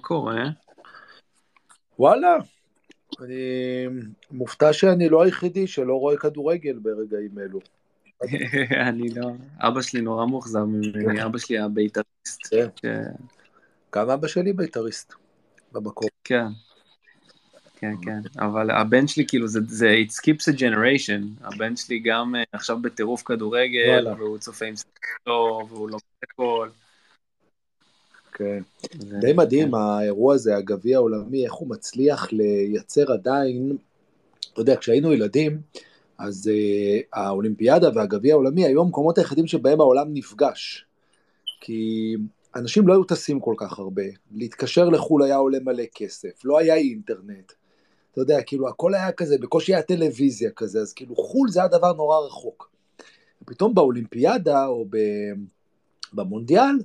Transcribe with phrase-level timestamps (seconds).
[0.00, 0.44] קורה?
[1.98, 2.36] וואלה,
[3.20, 3.86] אני
[4.30, 7.60] מופתע שאני לא היחידי שלא רואה כדורגל ברגעים אלו.
[8.88, 12.54] אני לא, אבא שלי נורא מאוכזב ממני, אבא שלי היה בית"ריסט.
[12.80, 13.02] כן.
[13.94, 15.14] גם אבא שלי בית"ריסט,
[15.72, 16.08] במקום.
[16.24, 16.46] כן.
[17.80, 22.34] כן, כן, אבל הבן שלי כאילו זה, זה it skips a generation, הבן שלי גם
[22.34, 26.68] uh, עכשיו בטירוף כדורגל, והוא צופה עם סרטו, והוא לא הכל.
[28.38, 28.62] כן.
[29.20, 33.76] די מדהים האירוע הזה, הגביע העולמי, איך הוא מצליח לייצר עדיין,
[34.52, 35.60] אתה יודע, כשהיינו ילדים,
[36.18, 40.84] אז uh, האולימפיאדה והגביע העולמי היו המקומות היחידים שבהם העולם נפגש.
[41.60, 42.14] כי
[42.56, 44.02] אנשים לא היו טסים כל כך הרבה,
[44.34, 47.52] להתקשר לחו"ל היה עולה מלא כסף, לא היה אינטרנט.
[48.12, 51.68] אתה יודע, כאילו הכל היה כזה, בקושי היה טלוויזיה כזה, אז כאילו חו"ל זה היה
[51.68, 52.70] דבר נורא רחוק.
[53.42, 54.86] ופתאום באולימפיאדה או
[56.12, 56.78] במונדיאל,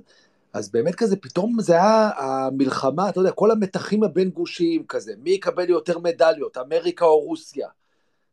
[0.54, 5.30] אז באמת כזה, פתאום זה היה המלחמה, אתה יודע, כל המתחים הבין גושיים כזה, מי
[5.30, 7.68] יקבל יותר מדליות, אמריקה או רוסיה.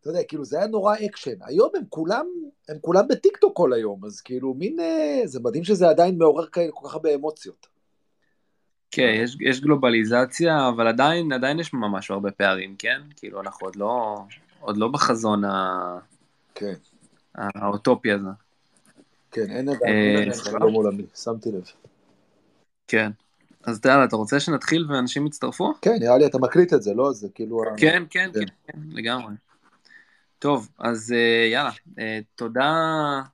[0.02, 1.36] אתה יודע, כאילו זה היה נורא אקשן.
[1.42, 2.26] היום הם כולם,
[2.70, 6.72] הם כולם בטיקטוק כל היום, אז כאילו מין, אה, זה מדהים שזה עדיין מעורר כאלה
[6.72, 7.68] כל כך הרבה אמוציות.
[8.92, 13.02] כן, יש, יש גלובליזציה, אבל עדיין, עדיין יש ממש הרבה פערים, כן?
[13.16, 14.18] כאילו אנחנו עוד לא,
[14.60, 15.98] עוד לא בחזון ה...
[16.56, 16.74] כן.
[17.36, 18.30] האוטופי הזה.
[19.32, 21.64] כן, אין עדיין אה, חלום עולמי, שמתי לב.
[22.88, 23.12] כן.
[23.64, 25.74] אז יאללה, אתה רוצה שנתחיל ואנשים יצטרפו?
[25.82, 27.14] כן, נראה לי אתה מקליט את זה, לא?
[27.14, 27.62] זה כאילו...
[27.78, 29.34] כן, כן, כן, כן, לגמרי.
[30.40, 32.72] טוב, אז אה, יאללה, אה, תודה,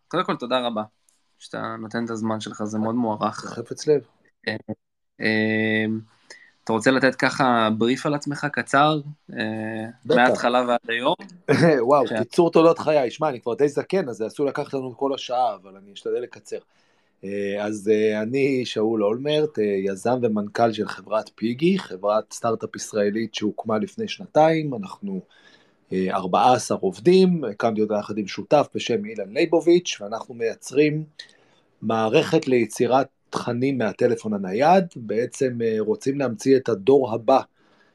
[0.08, 0.84] קודם כל תודה רבה,
[1.40, 3.36] שאתה נותן את הזמן שלך, זה מאוד מוערך.
[3.36, 4.02] חפץ לב.
[5.22, 5.86] אה,
[6.64, 9.00] אתה רוצה לתת ככה בריף על עצמך קצר,
[10.06, 11.16] מההתחלה ועד היום?
[11.88, 15.14] וואו, קיצור תולדות חיי, שמע, אני כבר די זקן, אז זה עשוי לקחת לנו כל
[15.14, 16.60] השעה, אבל אני אשתדל לקצר.
[17.60, 17.92] אז
[18.22, 25.22] אני שאול אולמרט, יזם ומנכ"ל של חברת פיגי, חברת סטארט-אפ ישראלית שהוקמה לפני שנתיים, אנחנו
[25.94, 31.04] 14 עובדים, הקמתי אותה יחד עם שותף בשם אילן ליבוביץ', ואנחנו מייצרים
[31.82, 37.40] מערכת ליצירת תכנים מהטלפון הנייד, בעצם רוצים להמציא את הדור הבא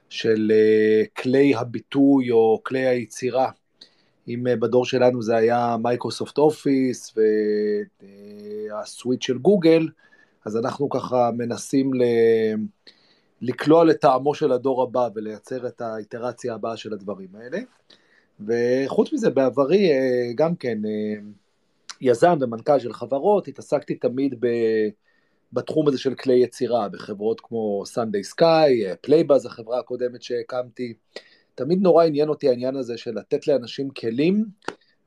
[0.08, 0.52] של
[1.16, 3.50] כלי הביטוי או כלי היצירה.
[4.28, 7.14] אם בדור שלנו זה היה Microsoft Office
[8.70, 9.88] וה suite של גוגל,
[10.44, 12.02] אז אנחנו ככה מנסים ל...
[13.42, 17.58] לקלוע לטעמו של הדור הבא ולייצר את האיטרציה הבאה של הדברים האלה.
[18.40, 19.90] וחוץ מזה, בעברי
[20.34, 20.78] גם כן
[22.00, 24.46] יזם ומנכ"ל של חברות, התעסקתי תמיד ב...
[25.52, 30.94] בתחום הזה של כלי יצירה, בחברות כמו SundaySky, Playbuzz, החברה הקודמת שהקמתי.
[31.54, 34.44] תמיד נורא עניין אותי העניין הזה של לתת לאנשים כלים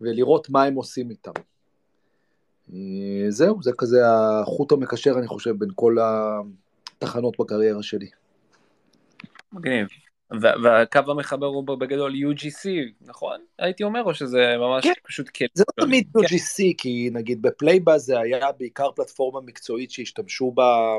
[0.01, 1.31] ולראות מה הם עושים איתם.
[3.29, 5.97] זהו, זה כזה החוט המקשר, אני חושב, בין כל
[6.97, 8.09] התחנות בקריירה שלי.
[9.53, 9.87] מגניב.
[10.41, 12.69] והקו המחבר הוא בגדול UGC,
[13.01, 13.39] נכון?
[13.59, 14.93] הייתי אומר, או שזה ממש כן.
[15.03, 15.49] פשוט כלים?
[15.53, 16.19] זה לא תמיד כן.
[16.19, 20.97] UGC, כי נגיד ב Playbuzz זה היה בעיקר פלטפורמה מקצועית שהשתמשו בה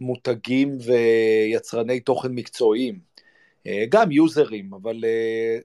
[0.00, 3.09] מותגים ויצרני תוכן מקצועיים.
[3.88, 5.04] גם users, אבל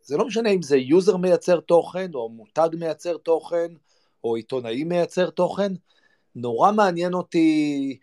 [0.04, 3.68] זה לא משנה אם זה user מייצר תוכן, או מותג מייצר תוכן,
[4.24, 5.72] או עיתונאי מייצר תוכן.
[6.36, 7.98] נורא מעניין אותי,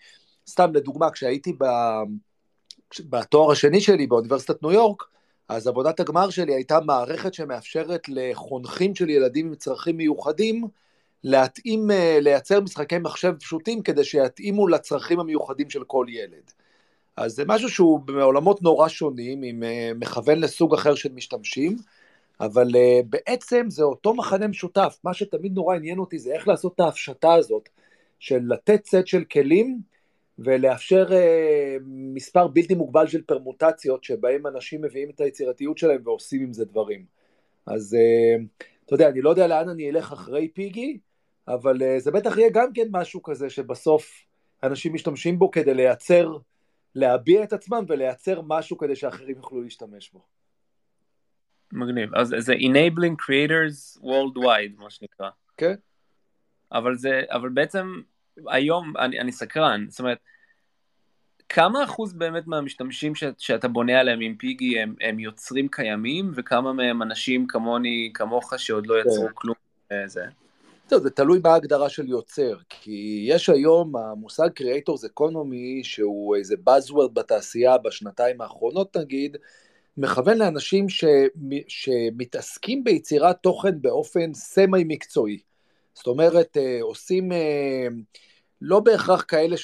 [0.48, 1.64] סתם לדוגמה, כשהייתי ב...
[3.00, 5.02] בתואר השני שלי באוניברסיטת ניו יורק,
[5.48, 10.64] אז עבודת הגמר שלי הייתה מערכת שמאפשרת לחונכים של ילדים עם צרכים מיוחדים
[11.24, 16.52] להתאים, לייצר משחקי מחשב פשוטים כדי שיתאימו לצרכים המיוחדים של כל ילד.
[17.16, 19.62] אז זה משהו שהוא בעולמות נורא שונים, עם
[20.00, 21.76] מכוון לסוג אחר של משתמשים,
[22.40, 22.68] אבל
[23.10, 24.98] בעצם זה אותו מחנה משותף.
[25.04, 27.68] מה שתמיד נורא עניין אותי זה איך לעשות את ההפשטה הזאת,
[28.18, 29.80] של לתת סט של כלים
[30.38, 31.06] ולאפשר
[31.86, 37.04] מספר בלתי מוגבל של פרמוטציות שבהם אנשים מביאים את היצירתיות שלהם ועושים עם זה דברים.
[37.66, 37.96] אז
[38.84, 40.98] אתה יודע, אני לא יודע לאן אני אלך אחרי פיגי,
[41.48, 44.24] אבל זה בטח יהיה גם כן משהו כזה שבסוף
[44.62, 46.36] אנשים משתמשים בו כדי לייצר
[46.94, 50.24] להביע את עצמם ולייצר משהו כדי שאחרים יוכלו להשתמש בו.
[51.72, 55.30] מגניב, אז זה enabling creators worldwide מה שנקרא.
[55.56, 55.74] כן.
[56.72, 58.00] אבל זה, אבל בעצם
[58.48, 60.18] היום אני, אני סקרן, זאת אומרת,
[61.48, 66.72] כמה אחוז באמת מהמשתמשים ש, שאתה בונה עליהם עם פיגי הם, הם יוצרים קיימים, וכמה
[66.72, 69.32] מהם אנשים כמוני, כמוך, שעוד לא יצרו כן.
[69.34, 69.54] כלום?
[70.06, 70.26] זה?
[70.88, 76.54] טוב, זה תלוי מה ההגדרה של יוצר, כי יש היום המושג Creators Economy, שהוא איזה
[76.68, 79.36] Buzzword בתעשייה בשנתיים האחרונות נגיד,
[79.96, 81.04] מכוון לאנשים ש,
[81.68, 85.38] שמתעסקים ביצירת תוכן באופן semi מקצועי.
[85.94, 87.86] זאת אומרת, אה, עושים אה,
[88.60, 89.56] לא בהכרח כאלה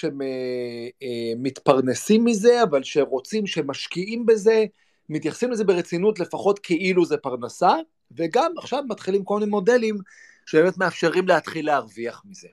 [1.43, 4.65] שמתפרנסים אה, מזה, אבל שרוצים, שמשקיעים בזה,
[5.09, 7.75] מתייחסים לזה ברצינות לפחות כאילו זה פרנסה,
[8.17, 9.99] וגם עכשיו מתחילים כל מיני מודלים
[10.49, 12.49] שבאמת מאפשרים להתחיל להרוויח מזה.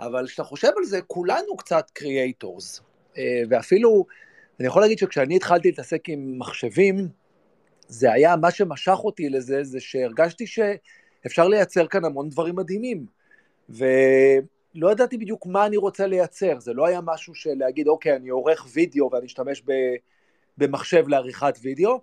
[0.00, 2.80] אבל כשאתה חושב על זה, כולנו קצת creators,
[3.50, 4.06] ואפילו,
[4.60, 7.08] אני יכול להגיד שכשאני התחלתי להתעסק עם מחשבים,
[7.88, 13.06] זה היה, מה שמשך אותי לזה, זה שהרגשתי שאפשר לייצר כאן המון דברים מדהימים.
[13.68, 18.28] ולא ידעתי בדיוק מה אני רוצה לייצר, זה לא היה משהו של להגיד, אוקיי, אני
[18.28, 19.62] עורך וידאו ואני אשתמש
[20.58, 22.00] במחשב לעריכת וידאו,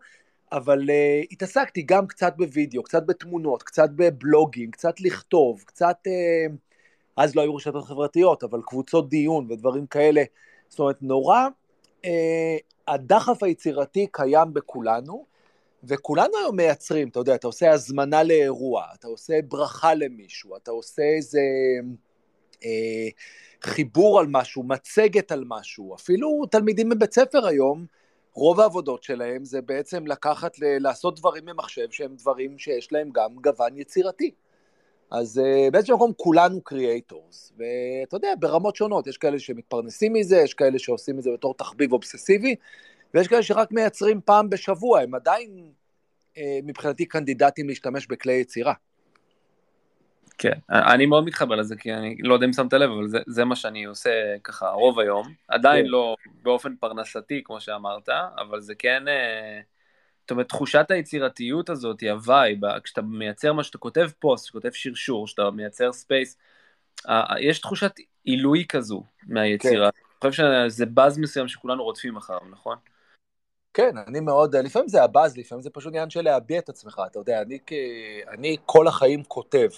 [0.52, 6.52] אבל uh, התעסקתי גם קצת בווידאו, קצת בתמונות, קצת בבלוגים, קצת לכתוב, קצת, uh,
[7.18, 10.24] אז לא היו רשתות חברתיות, אבל קבוצות דיון ודברים כאלה.
[10.70, 11.48] זאת אומרת, נורא,
[12.06, 12.08] uh,
[12.88, 15.26] הדחף היצירתי קיים בכולנו,
[15.84, 21.04] וכולנו היום מייצרים, אתה יודע, אתה עושה הזמנה לאירוע, אתה עושה ברכה למישהו, אתה עושה
[21.04, 21.40] איזה
[22.66, 23.08] אה,
[23.62, 27.86] חיבור על משהו, מצגת על משהו, אפילו תלמידים בבית ספר היום,
[28.38, 33.78] רוב העבודות שלהם זה בעצם לקחת, לעשות דברים במחשב שהם דברים שיש להם גם גוון
[33.78, 34.31] יצירתי.
[35.12, 40.54] אז uh, באיזשהו מקום כולנו קריאייטורס, ואתה יודע, ברמות שונות, יש כאלה שמתפרנסים מזה, יש
[40.54, 42.56] כאלה שעושים את זה בתור תחביב אובססיבי,
[43.13, 45.72] ויש כאלה שרק מייצרים פעם בשבוע, הם עדיין
[46.38, 48.74] אה, מבחינתי candidates להשתמש בכלי יצירה.
[50.38, 53.45] כן, אני מאוד מתחבר לזה, כי אני לא יודע אם שמת לב, אבל זה, זה
[53.45, 54.10] מה שאני עושה
[54.44, 55.34] ככה רוב היום.
[55.48, 55.92] עדיין כן.
[55.92, 59.60] לא באופן פרנסתי, כמו שאמרת, אבל זה כן, אה,
[60.22, 64.74] זאת אומרת, תחושת היצירתיות הזאת, ה vibe, כשאתה מייצר מה שאתה כותב פוסט, כשאתה כותב
[64.74, 66.38] שרשור, כשאתה מייצר space,
[67.39, 67.92] יש תחושת
[68.24, 69.92] עילוי כזו מהיצירה.
[69.92, 69.98] כן.
[70.24, 72.78] אני חושב שזה באז מסוים שכולנו רודפים אחריו, נכון?
[73.74, 77.19] כן, אני מאוד, לפעמים זה הבאז, לפעמים זה פשוט עניין של להביע את עצמך, אתה
[77.19, 77.60] יודע, אני,
[78.28, 79.69] אני כל החיים כותב,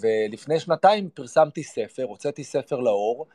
[0.00, 3.26] ולפני שנתיים פרסמתי ספר, הוצאתי ספר לאור,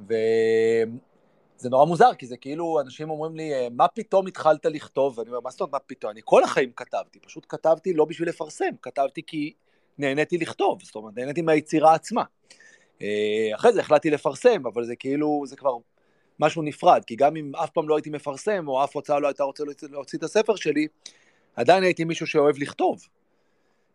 [0.00, 5.18] וזה נורא מוזר, כי זה כאילו, אנשים אומרים לי, מה פתאום התחלת לכתוב?
[5.18, 6.12] ואני אומר, מה זאת אומרת, מה פתאום?
[6.12, 9.52] אני כל החיים כתבתי, פשוט כתבתי לא בשביל לפרסם, כתבתי כי
[9.98, 12.22] נהניתי לכתוב, זאת אומרת, נהניתי מהיצירה עצמה.
[13.02, 15.76] אה, אחרי זה החלטתי לפרסם, אבל זה כאילו, זה כבר
[16.40, 19.44] משהו נפרד, כי גם אם אף פעם לא הייתי מפרסם, או אף הוצאה לא הייתה
[19.44, 20.86] רוצה להוציא את הספר שלי,
[21.56, 23.06] עדיין הייתי מישהו שאוהב לכתוב.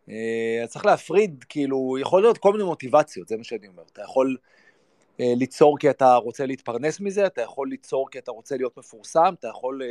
[0.08, 3.82] אה, אז צריך להפריד, כאילו, יכול להיות כל מיני מוטיבציות, זה מה שאני אומר.
[3.92, 4.36] אתה יכול
[5.20, 9.34] אה, ליצור כי אתה רוצה להתפרנס מזה, אתה יכול ליצור כי אתה רוצה להיות מפורסם,
[9.40, 9.82] אתה יכול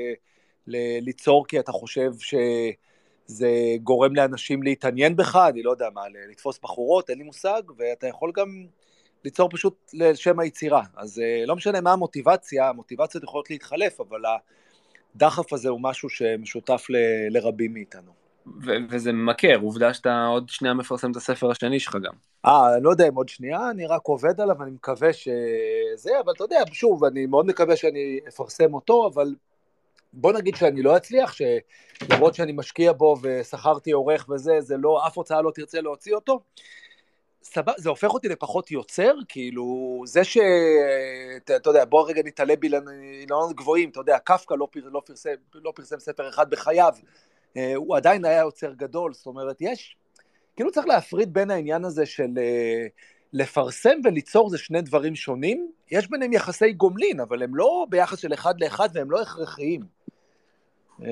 [0.68, 3.48] ליצור כי אתה חושב שזה
[3.84, 8.32] גורם לאנשים להתעניין בך, אני לא יודע מה, לתפוס בחורות, אין לי מושג, ואתה יכול
[8.36, 8.66] גם
[9.24, 10.84] ליצור פשוט לשם היצירה.
[10.96, 14.22] אז אה, לא משנה מה המוטיבציה, המוטיבציות יכולות להתחלף, אבל
[15.16, 18.23] הדחף הזה הוא משהו שמשותף ל- לרבים מאיתנו.
[18.48, 22.14] ו- וזה ממכר, עובדה שאתה עוד שנייה מפרסם את הספר השני שלך גם.
[22.46, 26.34] אה, אני לא יודע אם עוד שנייה, אני רק עובד עליו, אני מקווה שזה, אבל
[26.36, 29.36] אתה יודע, שוב, אני מאוד מקווה שאני אפרסם אותו, אבל
[30.14, 35.18] בוא נגיד שאני לא אצליח, שלמרות שאני משקיע בו ושכרתי עורך וזה, זה לא, אף
[35.18, 36.40] הוצאה לא תרצה להוציא אותו,
[37.44, 40.38] סבבה, זה הופך אותי לפחות יוצר, כאילו, זה ש...
[41.38, 45.72] אתה יודע, בוא רגע נתעלה באילנות גבוהים, אתה יודע, קפקא לא, פר, לא, פרסם, לא
[45.76, 46.94] פרסם ספר אחד בחייו,
[47.76, 49.98] הוא עדיין היה יוצר גדול, זאת אומרת, יש,
[50.56, 52.88] כאילו צריך להפריד בין העניין הזה של אה,
[53.34, 58.34] לפרסם וליצור זה שני דברים שונים, יש ביניהם יחסי גומלין, אבל הם לא ביחס של
[58.34, 59.82] אחד לאחד והם לא הכרחיים.
[60.98, 61.06] אתה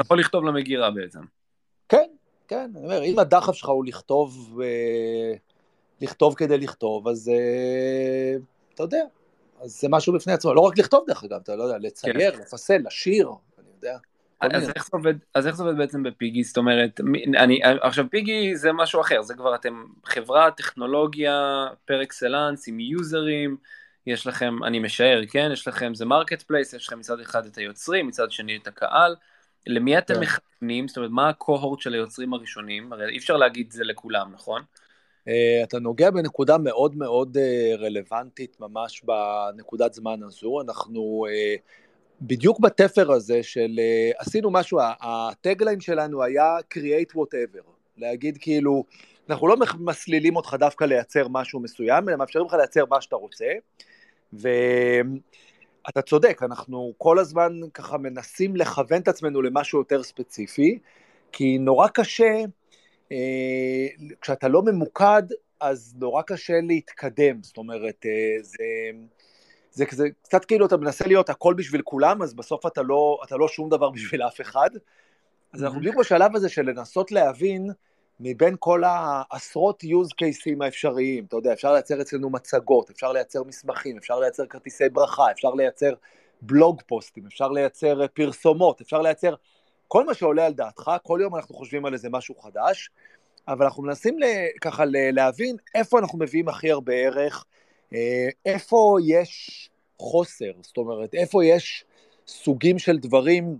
[0.00, 1.20] יכול לכתוב למגירה בעצם.
[1.88, 2.10] כן,
[2.48, 5.34] כן, אני אומר, אם הדחף שלך הוא לכתוב, אה,
[6.00, 8.36] לכתוב כדי לכתוב, אז אה,
[8.74, 9.04] אתה יודע,
[9.60, 12.40] אז זה משהו בפני עצמו, לא רק לכתוב דרך אגב, אתה לא יודע, לצייר, כן.
[12.40, 13.98] לפסל, לשיר, אני יודע.
[14.42, 16.44] אז איך, עובד, אז איך זה עובד בעצם בפיגי?
[16.44, 17.00] זאת אומרת,
[17.36, 23.56] אני, עכשיו פיגי זה משהו אחר, זה כבר אתם חברה, טכנולוגיה, par excellence, עם users,
[24.06, 25.50] יש לכם, אני משער, כן?
[25.52, 29.16] יש לכם, זה marketplace, יש לכם מצד אחד את היוצרים, מצד שני את הקהל,
[29.66, 30.20] למי אתם כן.
[30.20, 30.88] מכוונים?
[30.88, 32.92] זאת אומרת, מה הקוהורט של היוצרים הראשונים?
[32.92, 34.62] הרי אי אפשר להגיד זה לכולם, נכון?
[35.28, 40.60] Uh, אתה נוגע בנקודה מאוד מאוד uh, רלוונטית ממש בנקודת זמן הזו.
[40.60, 41.60] אנחנו uh,
[42.26, 47.62] בדיוק בתפר הזה של uh, עשינו משהו, הטגליין שלנו היה create whatever.
[47.96, 48.84] להגיד כאילו,
[49.28, 53.46] אנחנו לא מסלילים אותך דווקא לייצר משהו מסוים, אלא מאפשרים לך לייצר מה שאתה רוצה.
[54.32, 54.48] ו...
[55.88, 60.78] אתה צודק, אנחנו כל הזמן ככה מנסים לכוון את עצמנו למשהו יותר ספציפי,
[61.32, 62.44] כי נורא קשה,
[63.12, 63.86] אה,
[64.20, 65.22] כשאתה לא ממוקד,
[65.60, 68.64] אז נורא קשה להתקדם, זאת אומרת, אה, זה,
[69.72, 73.36] זה, זה קצת כאילו אתה מנסה להיות הכל בשביל כולם, אז בסוף אתה לא, אתה
[73.36, 74.70] לא שום דבר בשביל אף אחד.
[75.52, 77.70] אז אנחנו בדיוק בשלב הזה של לנסות להבין,
[78.20, 83.98] מבין כל העשרות use cases האפשריים, אתה יודע, אפשר לייצר אצלנו מצגות, אפשר לייצר מסמכים,
[83.98, 85.92] אפשר לייצר כרטיסי ברכה, אפשר לייצר
[86.42, 89.34] בלוג פוסטים, אפשר לייצר פרסומות, אפשר לייצר
[89.88, 92.90] כל מה שעולה על דעתך, כל יום אנחנו חושבים על איזה משהו חדש,
[93.48, 94.18] אבל אנחנו מנסים
[94.60, 97.61] ככה להבין איפה אנחנו מביאים הכי הרבה ערך, אה,
[98.46, 101.84] איפה יש חוסר, זאת אומרת, איפה יש
[102.26, 103.56] סוגים של דברים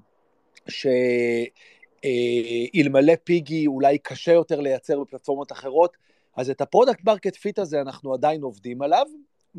[2.75, 5.97] שאלמלא פיגי אולי קשה יותר לייצר בפלטפורמות אחרות,
[6.37, 9.07] אז את ה product market fit הזה אנחנו עדיין עובדים עליו,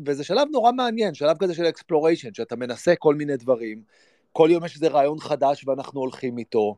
[0.06, 3.82] וזה שלב נורא מעניין, שלב כזה של exploration, שאתה מנסה כל מיני דברים,
[4.32, 6.76] כל יום יש איזה רעיון חדש ואנחנו הולכים איתו.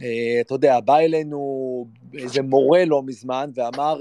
[0.00, 0.04] Uh,
[0.40, 1.86] אתה יודע, בא אלינו
[2.18, 4.00] איזה מורה לא מזמן ואמר,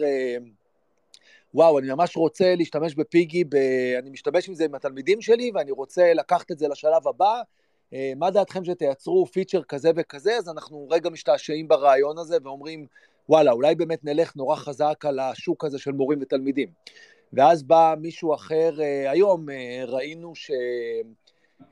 [1.53, 3.55] וואו, אני ממש רוצה להשתמש בפיגי, ב...
[3.99, 7.41] אני משתמש עם זה עם התלמידים שלי ואני רוצה לקחת את זה לשלב הבא,
[7.91, 12.85] uh, מה דעתכם שתייצרו feature כזה וכזה, אז אנחנו רגע משתעשעים ברעיון הזה ואומרים,
[13.29, 16.69] וואלה, אולי באמת נלך נורא חזק על השוק הזה של מורים ותלמידים.
[17.33, 19.51] ואז בא מישהו אחר, uh, היום uh,
[19.85, 20.51] ראינו ש...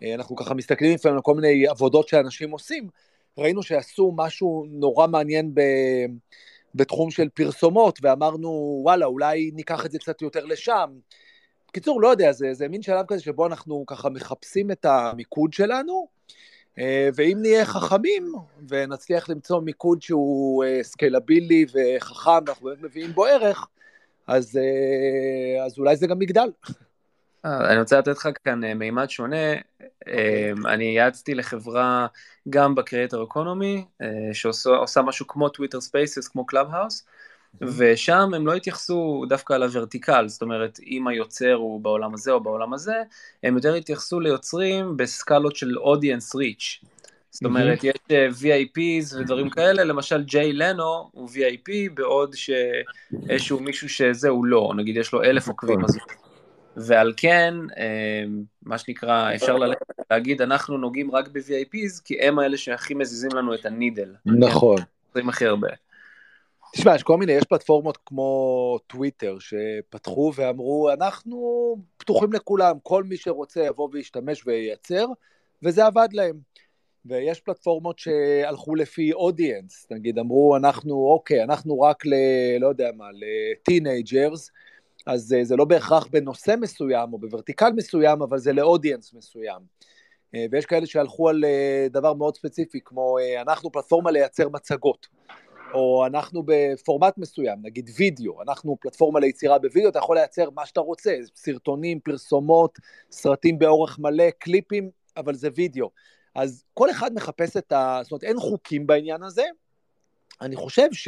[0.03, 2.87] אה, אנחנו ככה מסתכלים לפעמים על כל מיני עבודות שאנשים עושים,
[3.37, 5.61] ראינו שעשו משהו נורא מעניין ב...
[6.75, 10.89] בתחום של פרסומות, ואמרנו, וואלה, אולי ניקח את זה קצת יותר לשם.
[11.67, 16.07] בקיצור, לא יודע, זה, זה מין שלב כזה שבו אנחנו ככה מחפשים את המיקוד שלנו,
[16.79, 18.33] אה, ואם נהיה חכמים
[18.67, 20.81] ונצליח למצוא מיקוד שהוא אה,
[21.73, 23.67] וחכם, ואנחנו באמת מביאים בו ערך,
[24.27, 24.59] אז,
[25.65, 26.49] אז אולי זה גם יגדל.
[27.45, 29.53] אה, אני רוצה לתת לך כאן אה, מימד שונה.
[29.53, 30.51] אוקיי.
[30.51, 32.07] אמ, אני יעצתי לחברה
[32.49, 37.05] גם ב creator economy, אה, שעושה משהו כמו Twitter Spaces, כמו Clubhouse,
[37.61, 42.31] ושם הם לא התייחסו דווקא על ה vertical, זאת אומרת, אם היוצר הוא בעולם הזה
[42.31, 42.95] או בעולם הזה,
[43.43, 46.81] הם יותר התייחסו ליוצרים בסקלות של audience reach.
[47.31, 47.95] זאת אומרת, יש
[48.41, 54.97] VIPs ודברים כאלה, למשל ג'יי לנו הוא VIP, בעוד שאיזשהו מישהו שזה הוא לא, נגיד
[54.97, 56.24] יש לו אלף עוקבים, אז הוא
[56.75, 58.23] ועל כן, אה,
[58.63, 63.53] מה שנקרא, אפשר ללכת להגיד, אנחנו נוגעים רק ב-VIPs, כי הם האלה שהכי מזיזים לנו
[63.53, 64.15] את הנידל.
[64.25, 64.77] נכון.
[65.13, 65.67] עושים הכי הרבה.
[66.73, 73.17] תשמע, יש כל מיני, יש פלטפורמות כמו טוויטר שפתחו ואמרו, אנחנו פתוחים לכולם, כל מי
[73.17, 75.05] שרוצה יבוא וישתמש וייצר,
[75.63, 76.35] וזה עבד להם.
[77.05, 82.13] ויש פלטפורמות שהלכו לפי audience, נגיד אמרו, אנחנו, אוקיי, אנחנו רק ל...
[82.59, 84.51] לא יודע מה, ל teenagers,
[85.05, 89.13] אז אה, זה לא בהכרח בנושא מסוים או ב vertical מסוים, אבל זה ל audience
[89.13, 89.61] מסוים.
[90.35, 95.07] אה, ויש כאלה שהלכו על אה, דבר מאוד ספציפי, כמו אנחנו פלטפורמה לייצר מצגות,
[95.73, 100.79] או אנחנו בפורמט מסוים, נגיד וידאו, אנחנו פלטפורמה ליצירה בווידאו, אתה יכול לייצר מה שאתה
[100.79, 102.79] רוצה, סרטונים, פרסומות,
[103.11, 105.89] סרטים באורך מלא, קליפים, אבל זה וידאו.
[106.35, 107.99] אז כל אחד מחפש את ה...
[108.03, 109.45] זאת אומרת, אין חוקים בעניין הזה.
[110.41, 111.07] אני חושב ש...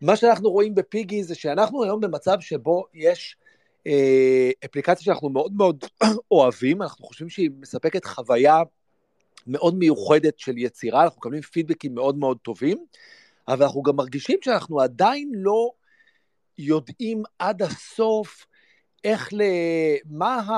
[0.00, 3.36] מה שאנחנו רואים בפיגי זה שאנחנו היום במצב שבו יש
[3.86, 5.84] אה, אפליקציה שאנחנו מאוד מאוד
[6.30, 8.62] אוהבים, אנחנו חושבים שהיא מספקת חוויה
[9.46, 12.84] מאוד מיוחדת של יצירה, אנחנו מקבלים פידבקים מאוד מאוד טובים,
[13.48, 15.70] אבל אנחנו גם מרגישים שאנחנו עדיין לא
[16.58, 18.46] יודעים עד הסוף
[19.04, 19.42] איך ל...
[20.10, 20.52] מה ה...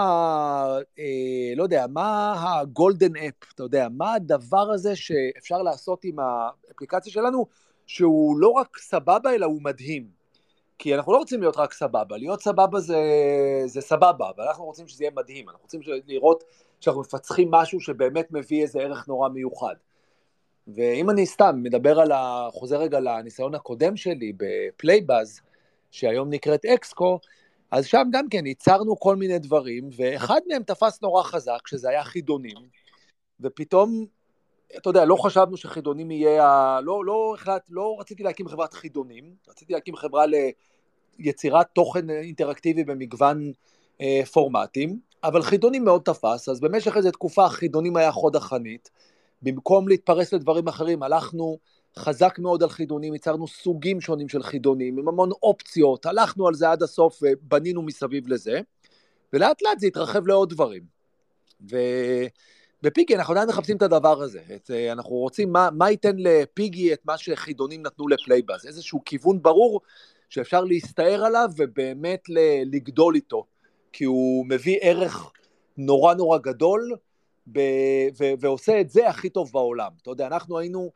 [0.99, 7.13] אה, לא יודע, מה הגולדן אפ, אתה יודע, מה הדבר הזה שאפשר לעשות עם האפליקציה
[7.13, 7.47] שלנו,
[7.93, 10.09] שהוא לא רק סבבה, אלא הוא מדהים.
[10.79, 13.03] כי אנחנו לא רוצים להיות רק סבבה, להיות סבבה זה,
[13.67, 16.45] זה סבבה, אבל אנחנו רוצים שזה יהיה מדהים, אנחנו רוצים לראות
[16.81, 19.75] שאנחנו מפצחים משהו שבאמת מביא איזה ערך נורא מיוחד.
[20.69, 22.49] ואם אני סתם מדבר על ה...
[22.53, 25.41] חוזר רגע לניסיון הקודם שלי בפלייבאז,
[25.91, 27.19] שהיום נקראת אקסקו,
[27.71, 32.05] אז שם גם כן ייצרנו כל מיני דברים, ואחד מהם תפס נורא חזק, שזה היה
[32.05, 32.57] חידונים,
[33.41, 34.07] ופתאום
[34.77, 36.81] אתה יודע, לא חשבנו שחידונים יהיה.
[36.83, 40.25] לא, לא, החלט, לא רציתי להקים חברת חידונים, רציתי להקים חברה
[41.19, 43.53] ליצירת תוכן אינטראקטיבי במגוון
[44.01, 48.91] אה, פורמטים, אבל חידונים מאוד תפס, אז במשך איזו תקופה חידונים היה חוד החנית,
[49.43, 51.59] במקום להתפרס לדברים אחרים, הלכנו
[51.99, 56.71] חזק מאוד על חידונים, ייצרנו סוגים שונים של חידונים, עם המון אופציות, הלכנו על זה
[56.71, 58.61] עד הסוף ובנינו מסביב לזה,
[59.33, 60.83] ולאט לאט זה התרחב לעוד דברים.
[61.71, 61.77] ו...
[62.83, 66.93] בפיגי אנחנו עדיין מחפשים את הדבר הזה, את, אה, אנחנו רוצים מה, מה ייתן לפיגי
[66.93, 69.81] את מה שחידונים נתנו לפלייבאז, איזשהו כיוון ברור
[70.29, 72.21] שאפשר להסתער עליו ובאמת
[72.65, 73.45] לגדול איתו,
[73.93, 75.33] כי הוא מביא ערך
[75.77, 76.97] נורא נורא גדול,
[77.53, 79.91] ב- ו- ועושה את זה הכי טוב בעולם.
[80.03, 80.91] אתה יודע, אנחנו היינו,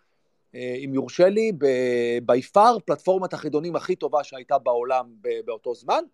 [0.55, 1.53] אה, אם יורשה לי,
[2.23, 5.07] by far פלטפורמת החידונים הכי טובה שהייתה בעולם
[5.45, 6.05] באותו זמן,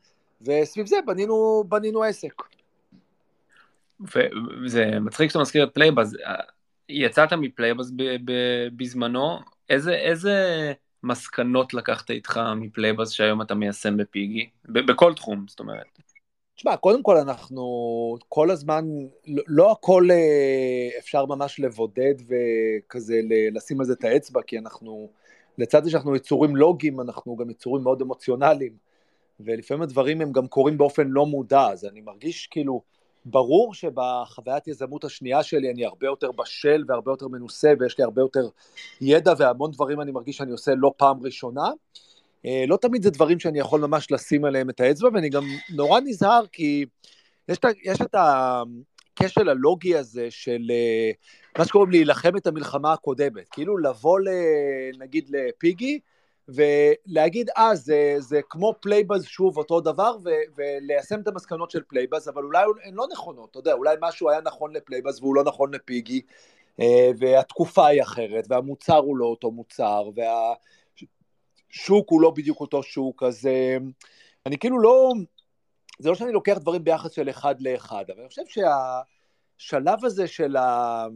[0.42, 2.42] וסביב זה בנינו, בנינו עסק.
[4.64, 6.16] וזה מצחיק שאתה מזכיר את Playbuzz,
[6.88, 7.92] יצאת מ Playbuzz
[8.76, 9.38] בזמנו,
[9.68, 14.48] איזה, איזה מסקנות לקחת איתך מ Playbuzz שהיום אתה מיישם בפיגי?
[14.64, 15.98] בכל תחום, זאת אומרת.
[16.60, 17.64] תשמע, קודם כל אנחנו
[18.28, 18.84] כל הזמן,
[19.26, 23.20] לא, לא הכל אה, אפשר ממש לבודד וכזה
[23.52, 25.10] לשים על זה את האצבע, כי אנחנו,
[25.58, 28.72] לצד זה שאנחנו יצורים לוגיים, אנחנו גם יצורים מאוד אמוציונליים,
[29.40, 32.82] ולפעמים הדברים הם גם קורים באופן לא מודע, אז אני מרגיש כאילו,
[33.24, 38.22] ברור שבחוויית יזמות השנייה שלי אני הרבה יותר בשל והרבה יותר מנוסה ויש לי הרבה
[38.22, 38.48] יותר
[39.00, 41.70] ידע והמון דברים אני מרגיש שאני עושה לא פעם ראשונה.
[42.46, 46.00] אה, לא תמיד זה דברים שאני יכול ממש לשים עליהם את האצבע ואני גם נורא
[46.00, 46.84] נזהר כי
[47.48, 51.10] יש יש את הכשל הלוגי הזה של אה,
[51.58, 54.20] מה שקוראים להילחם את המלחמה הקודמת, כאילו לבוא
[54.98, 56.00] נגיד לפיגי
[56.54, 62.28] ולהגיד, אה, זה, זה כמו Playbuzz שוב אותו דבר, ו, וליישם את המסקנות של Playbuzz,
[62.28, 65.44] אבל אולי הן לא נכונות, אתה יודע, אולי משהו היה נכון ל Playbuzz והוא לא
[65.44, 66.20] נכון לפיגי,
[66.80, 73.22] אה, והתקופה היא אחרת, והמוצר הוא לא אותו מוצר, והשוק הוא לא בדיוק אותו שוק,
[73.22, 73.76] אז אה,
[74.46, 75.12] אני כאילו לא,
[75.98, 78.42] זה לא שאני לוקח דברים ביחס של אחד לאחד, אבל אני חושב
[79.58, 81.06] שהשלב הזה של ה...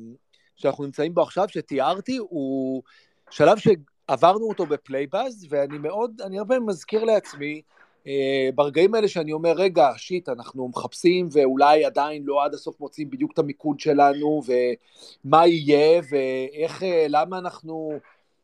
[0.56, 2.82] שאנחנו נמצאים בו עכשיו, שתיארתי, הוא
[3.30, 3.68] שלב ש...
[4.08, 7.62] עברנו אותו בפלייבאז, ואני מאוד, אני הרבה מזכיר לעצמי,
[8.06, 13.10] אה, ברגעים האלה שאני אומר, רגע, שיט, אנחנו מחפשים ואולי עדיין לא עד הסוף מוצאים
[13.10, 17.98] בדיוק את המיקוד שלנו, ומה יהיה, ואיך, אה, למה אנחנו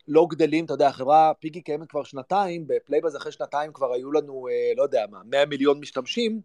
[0.08, 4.48] לא גדלים, אתה יודע, החברה פיגי קיימת כבר שנתיים, בפלייבאז אחרי שנתיים כבר היו לנו,
[4.48, 6.40] אה, לא יודע מה, 100 מיליון משתמשים,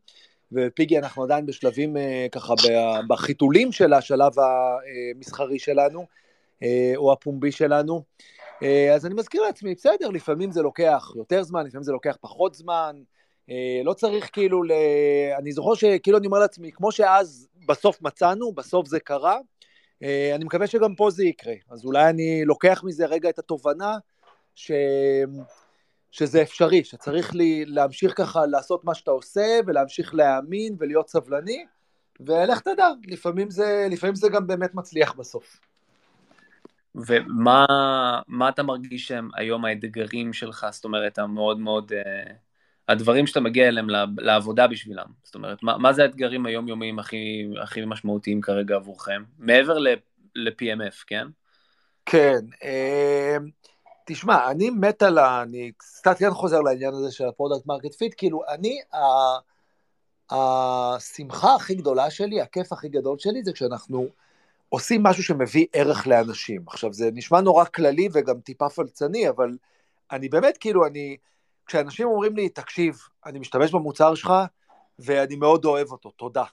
[0.52, 2.54] ופיגי אנחנו עדיין בשלבים אה, ככה
[3.10, 6.06] בחיתולים של השלב המסחרי שלנו,
[6.64, 8.04] אה, או הפומבי שלנו.
[8.64, 12.54] אה, אז אני מזכיר לעצמי, בסדר, לפעמים זה לוקח יותר זמן, לפעמים זה לוקח פחות
[12.54, 12.96] זמן,
[13.50, 14.72] אה, לא צריך כאילו ל...
[15.38, 19.38] אני זוכר שכאילו אני אומר לעצמי, כמו שאז בסוף מצאנו, בסוף זה קרה,
[20.04, 21.54] אה, אני מקווה שגם פה זה יקרה.
[21.70, 23.98] אז אולי אני לוקח מזה רגע את התובנה
[24.56, 24.72] ש...
[26.12, 31.66] שזה אפשרי, שצריך לי להמשיך ככה לעשות מה שאתה עושה, ולהמשיך להאמין ולהיות סבלני,
[32.20, 35.60] ולך תדע, לפעמים זה, לפעמים זה גם באמת מצליח בסוף.
[36.96, 42.32] ומה אתה מרגיש שהם היום האתגרים שלך, זאת אומרת, המאוד מאוד, uh,
[42.88, 47.82] הדברים שאתה מגיע אליהם לעבודה בשבילם, זאת אומרת, מה, מה זה האתגרים היומיומיים הכי, הכי
[47.86, 49.78] משמעותיים כרגע עבורכם, מעבר
[50.36, 51.28] ל-PMF, כן?
[52.06, 53.44] כן, uh,
[54.06, 55.42] תשמע, אני מת על ה...
[55.42, 59.00] אני קצת כן חוזר לעניין הזה של ה product market fit, כאילו, אני, ה...
[60.30, 64.08] השמחה הכי גדולה שלי, הכיף הכי גדול שלי, זה כשאנחנו...
[64.76, 66.62] עושים משהו שמביא ערך לאנשים.
[66.68, 69.58] עכשיו, זה נשמע נורא כללי וגם טיפה פלצני, אבל
[70.12, 71.18] אני באמת, כאילו, אני...
[71.66, 74.34] כשאנשים אומרים לי, תקשיב, אני משתמש במוצר שלך
[75.00, 76.44] ואני מאוד אוהב אותו, תודה.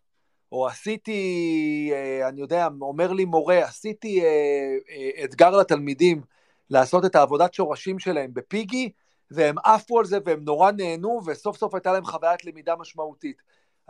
[0.53, 4.27] או עשיתי, אה, אני יודע, אומר לי מורה, עשיתי אה,
[4.91, 6.23] אה, אתגר לתלמידים
[6.71, 8.91] לעשות את העבודת שורשים שלהם בפיגי,
[9.31, 13.43] והם עפו על זה והם נורא נהנו, וסוף סוף הייתה להם חוויית למידה משמעותית.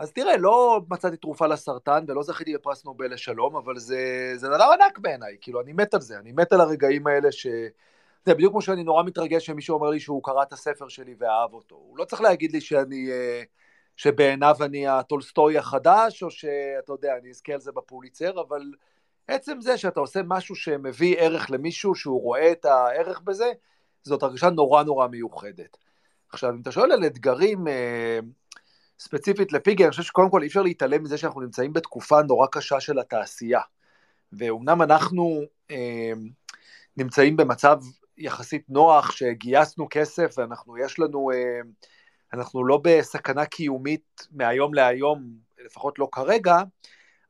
[0.03, 4.69] אז תראה, לא מצאתי תרופה לסרטן ולא זכיתי בפרס נובל לשלום, אבל זה, זה דבר
[4.73, 7.47] ענק בעיניי, כאילו, אני מת על זה, אני מת על הרגעים האלה ש...
[8.25, 11.53] זה בדיוק כמו שאני נורא מתרגש שמישהו אומר לי שהוא קרא את הספר שלי ואהב
[11.53, 11.75] אותו.
[11.75, 13.43] הוא לא צריך להגיד לי שאני, אה,
[13.97, 18.61] שבעיניו אני הטולסטוי החדש, או שאתה יודע, אני אזכה על זה בפוליצר, אבל
[19.27, 23.51] עצם זה שאתה עושה משהו שמביא ערך למישהו, שהוא רואה את הערך בזה,
[24.03, 25.77] זאת הרגשה נורא נורא מיוחדת.
[26.29, 28.19] עכשיו, אם אתה שואל על אתגרים, אה,
[28.99, 32.79] ספציפית לפיגי, אני חושב שקודם כל אי אפשר להתעלם מזה שאנחנו נמצאים בתקופה נורא קשה
[32.79, 33.61] של התעשייה.
[34.33, 36.11] ואומנם אנחנו אה,
[36.97, 37.79] נמצאים במצב
[38.17, 41.59] יחסית נוח, שגייסנו כסף ואנחנו, יש לנו, אה,
[42.33, 45.23] אנחנו לא בסכנה קיומית מהיום להיום,
[45.65, 46.57] לפחות לא כרגע,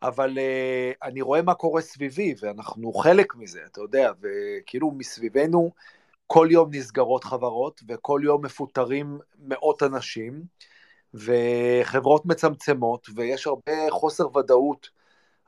[0.01, 5.71] אבל אה, אני רואה מה קורה סביבי, ואנחנו חלק מזה, אתה יודע, וכאילו מסביבנו
[6.27, 10.43] כל יום נסגרות חברות, וכל יום מפוטרים מאות אנשים,
[11.13, 14.89] וחברות מצמצמות, ויש הרבה חוסר ודאות,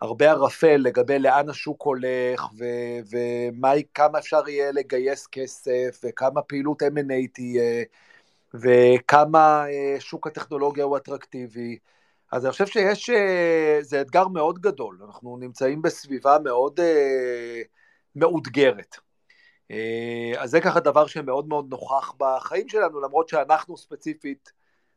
[0.02, 7.84] הרבה ערפל לגבי לאן השוק הולך, וכמה אפשר יהיה לגייס כסף, וכמה פעילות M&A תהיה,
[8.54, 11.78] וכמה אה, שוק הטכנולוגיה הוא אטרקטיבי.
[12.32, 17.62] אז אני חושב שיש, אה, זה אתגר מאוד גדול, אנחנו נמצאים בסביבה מאוד אה,
[18.16, 18.96] מאותגרת.
[20.38, 24.52] אז זה ככה דבר שמאוד מאוד נוכח בחיים שלנו, למרות שאנחנו ספציפית,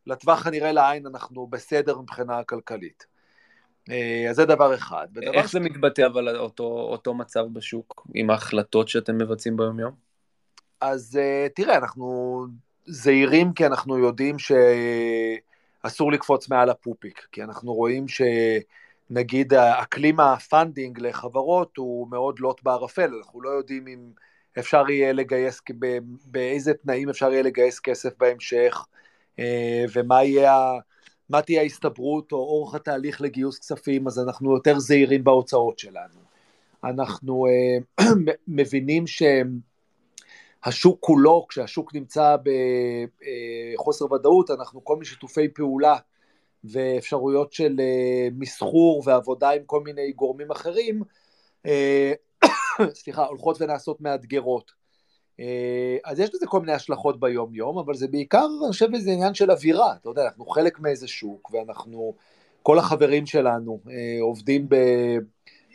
[0.08, 3.06] לטווח הנראה לעין אנחנו בסדר מבחינה כלכלית.
[4.30, 5.06] אז זה דבר אחד.
[5.32, 9.92] איך זה מתבטא אבל אותו, אותו מצב בשוק עם ההחלטות שאתם מבצעים ביום יום?
[10.80, 11.18] אז
[11.54, 12.46] תראה, אנחנו
[12.86, 14.36] זהירים כי אנחנו יודעים
[15.84, 22.62] שאסור לקפוץ מעל הפופיק, כי אנחנו רואים שנגיד אקלים ה funding לחברות הוא מאוד לוט
[22.62, 24.10] בערפל, אנחנו לא יודעים אם
[24.58, 25.60] אפשר יהיה לגייס,
[26.24, 28.98] באיזה תנאים אפשר יהיה לגייס כסף בהמשך, אה,
[29.92, 30.72] ומה יהיה,
[31.30, 36.20] מה תהיה ההסתברות או אורך התהליך לגיוס כספים, אז אנחנו יותר זהירים בהוצאות שלנו.
[36.84, 37.78] אנחנו אה,
[38.48, 39.04] מבינים
[40.66, 42.36] שהשוק כולו, כשהשוק נמצא
[43.76, 45.96] בחוסר אה, ודאות, אנחנו כל מיני שיתופי פעולה
[46.64, 47.76] ואפשרויות של
[48.32, 51.02] מסחור ועבודה עם כל מיני גורמים אחרים,
[53.00, 54.77] סליחה, הולכות ונעשות מאתגרות.
[55.40, 59.10] אה, אז יש לזה כל מיני השלכות ביום יום, אבל זה בעיקר, אני חושב, איזה
[59.10, 62.14] עניין של אווירה, אתה יודע, אנחנו חלק מאיזה שוק, ואנחנו,
[62.62, 64.68] כל החברים שלנו אה, עובדים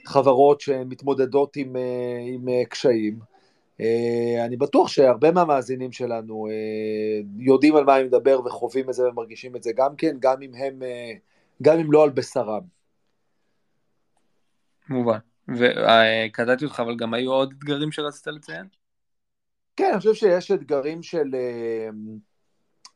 [0.04, 3.34] בחברות שמתמודדות עם, אה, עם קשיים.
[4.46, 6.48] אני בטוח שהרבה מהמאזינים שלנו
[7.38, 10.56] יודעים על מה אני מדבר וחווים את זה ומרגישים את זה גם כן, גם אם
[10.56, 10.80] הם,
[11.62, 12.62] גם אם לא על בשרם.
[14.90, 15.18] מובן.
[15.48, 18.83] וקטעתי אותך, אבל גם היו עוד אתגרים שרצית לציין?
[19.76, 21.90] כן, אני חושב שיש אתגרים של אה,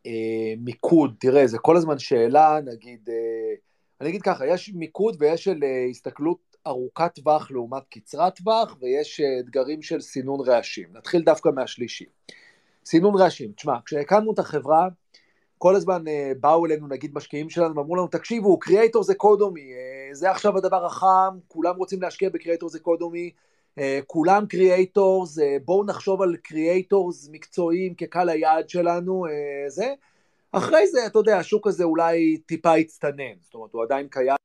[0.06, 3.54] אה, מיקוד, תראה, זה כל הזמן שאלה, נגיד, אה,
[4.02, 9.22] אני אגיד ככה, יש מיקוד ויש של אה, הסתכלות ארוכת טווח לעומת קצרת טווח, ויש
[9.22, 10.88] אה, אתגרים של סינון רעשים.
[10.94, 12.06] נתחיל דווקא מהשלישי.
[12.86, 14.88] סינון רעשים, תשמע, כשהקמנו את החברה,
[15.58, 20.16] כל הזמן אה, באו אלינו נגיד משקיעים שלנו ואמרו לנו תקשיבו קריאייטור זה קודומי uh,
[20.16, 23.32] זה עכשיו הדבר החם כולם רוצים להשקיע ב creator economy
[24.08, 29.30] כולם creators אה, בואו נחשוב על creators מקצועיים כקהל היעד שלנו אה,
[29.70, 29.94] זה.
[30.52, 34.38] אחרי זה אתה יודע השוק הזה אולי טיפה הצטנן זאת אומרת הוא עדיין קיים.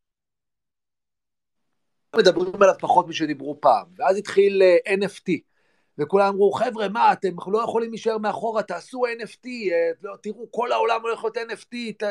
[2.17, 5.53] מדברים עליו פחות משדיברו פעם ואז התחיל NFT
[5.99, 10.73] וכולם אמרו, חבר'ה, מה, אתם לא יכולים להישאר מאחורה, תעשו NFT, אה, לא, תראו, כל
[10.73, 12.03] העולם הולך להיות NFT, ת...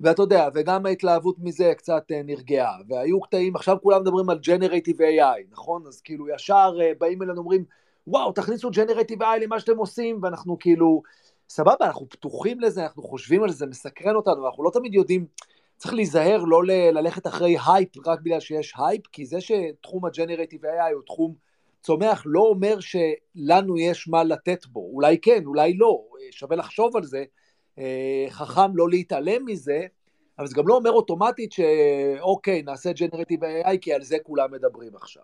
[0.00, 4.98] ואתה יודע, וגם ההתלהבות מזה קצת אה, נרגעה, והיו קטעים, עכשיו כולם מדברים על Generative
[4.98, 5.86] AI, נכון?
[5.86, 7.64] אז כאילו ישר אה, באים אלינו ואומרים,
[8.06, 11.02] וואו, תכניסו Generative AI למה שאתם עושים, ואנחנו כאילו,
[11.48, 15.26] סבבה, אנחנו פתוחים לזה, אנחנו חושבים על זה, זה מסקרן אותנו, אנחנו לא תמיד יודעים,
[15.76, 20.92] צריך להיזהר לא ללכת אחרי הייפ רק בגלל שיש הייפ, כי זה שתחום ה-Generative AI
[20.94, 21.34] הוא תחום
[21.82, 27.04] צומח לא אומר שלנו יש מה לתת בו, אולי כן, אולי לא, שווה לחשוב על
[27.04, 27.24] זה, אה,
[28.30, 29.86] חכם לא להתעלם מזה,
[30.38, 34.96] אבל זה גם לא אומר אוטומטית שאוקיי, נעשה generative AI כי על זה כולם מדברים
[34.96, 35.22] עכשיו.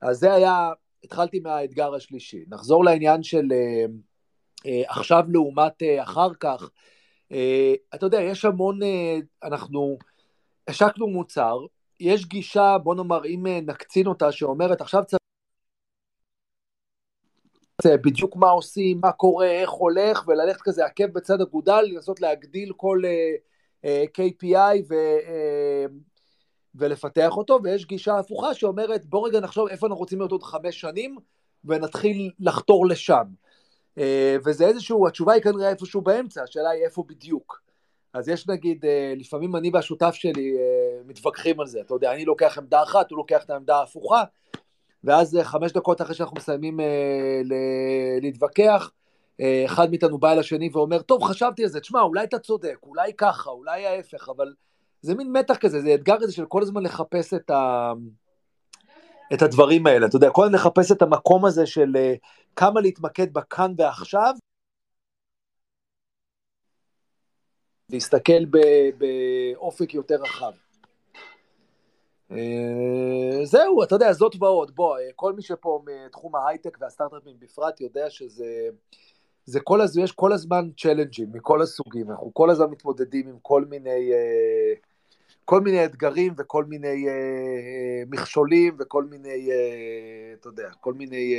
[0.00, 0.72] אז זה היה,
[1.04, 2.44] התחלתי מהאתגר השלישי.
[2.48, 3.84] נחזור לעניין של אה,
[4.66, 6.70] אה, עכשיו לעומת אחר כך.
[7.94, 8.78] אתה יודע, יש המון,
[9.42, 9.98] אנחנו
[10.68, 11.58] השקנו מוצר,
[12.00, 15.23] יש גישה, בוא נאמר, אם נקצין אותה, שאומרת עכשיו צריך...
[17.82, 23.02] בדיוק מה עושים, מה קורה, איך הולך, וללכת כזה עקב בצד אגודל, לנסות להגדיל כל
[23.04, 25.92] uh, uh, KPI ו, uh,
[26.74, 30.80] ולפתח אותו, ויש גישה הפוכה שאומרת בוא רגע נחשוב איפה אנחנו רוצים להיות עוד חמש
[30.80, 31.16] שנים,
[31.64, 33.24] ונתחיל לחתור לשם.
[33.98, 34.02] Uh,
[34.44, 37.62] וזה איזשהו, התשובה היא כנראה איפשהו באמצע, השאלה היא איפה בדיוק.
[38.12, 38.88] אז יש נגיד, uh,
[39.20, 43.18] לפעמים אני והשותף שלי uh, מתווכחים על זה, אתה יודע, אני לוקח עמדה אחת, הוא
[43.18, 44.24] לוקח את העמדה ההפוכה,
[45.04, 47.40] ואז אה, חמש דקות אחרי שאנחנו מסיימים אה,
[48.22, 48.90] להתווכח,
[49.40, 52.76] אה, אחד מאיתנו בא אל השני ואומר, טוב, חשבתי על זה, תשמע, אולי אתה צודק,
[52.82, 54.54] אולי ככה, אולי ההפך, אבל
[55.02, 57.92] זה מין מתח כזה, זה אתגר כזה של כל הזמן לחפש את, ה...
[59.34, 62.14] את הדברים האלה, אתה יודע, כל הזמן לחפש את המקום הזה של אה,
[62.56, 64.34] כמה להתמקד בכאן ועכשיו,
[67.90, 68.44] להסתכל
[68.98, 70.52] באופק יותר רחב.
[72.30, 77.80] אה, זהו, אתה יודע, זאת ועוד, בוא, אה, כל מי שפה מתחום ההייטק והסטארט-אפים בפרט
[77.80, 78.68] יודע שזה,
[79.44, 83.64] זה כל הזמן, יש כל הזמן צ'לנג'ים מכל הסוגים, אנחנו כל הזמן מתמודדים עם כל
[83.64, 84.74] מיני, אה,
[85.44, 87.06] כל מיני אתגרים וכל מיני
[88.10, 89.50] מכשולים וכל מיני,
[90.34, 91.34] אתה יודע, כל מיני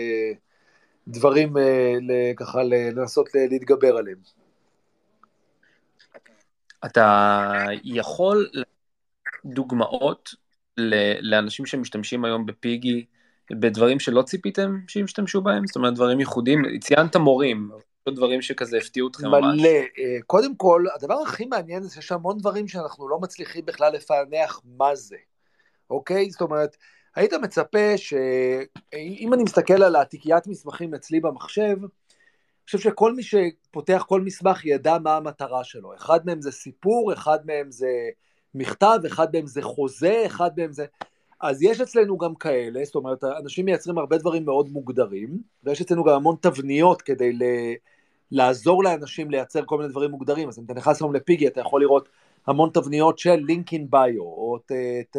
[1.08, 1.54] דברים
[2.38, 4.18] ככה לנסות להתגבר עליהם.
[6.86, 8.50] אתה יכול
[9.46, 10.45] דוגמאות
[11.22, 13.06] לאנשים שמשתמשים היום בפיגי,
[13.52, 15.68] בדברים שלא ציפיתם שישתמשו בהם?
[15.68, 17.70] זאת אומרת, דברים ייחודיים, ציינת מורים,
[18.10, 19.60] דברים שכזה הפתיעו אתכם ממש.
[19.60, 19.70] מלא.
[19.70, 24.62] אה, קודם כל, הדבר הכי מעניין זה שיש המון דברים שאנחנו לא מצליחים בכלל לפענח
[24.78, 25.18] מה זה,
[25.90, 26.30] אוקיי?
[26.30, 26.78] זאת אומרת,
[27.16, 34.04] היית מצפה שאם אני מסתכל על התיקיית מסמכים אצלי במחשב, אני חושב שכל מי שפותח
[34.08, 35.96] כל מסמך ידע מה המטרה שלו.
[35.96, 37.90] אחד מהם זה סיפור, אחד מהם זה
[38.56, 40.86] מכתב, אחד מהם זה חוזה, אחד מהם זה...
[41.42, 46.04] אז יש אצלנו גם כאלה, זאת אומרת, אנשים מייצרים הרבה דברים מאוד מוגדרים, ויש אצלנו
[46.04, 47.44] גם המון תבניות כדי ל...
[48.32, 51.82] לעזור לאנשים לייצר כל מיני דברים מוגדרים, אז אם אתה נכנס היום לפיגי, אתה יכול
[51.82, 52.10] לראות
[52.48, 54.72] המון תבניות של לינקין ביו, או ת,
[55.12, 55.18] ת,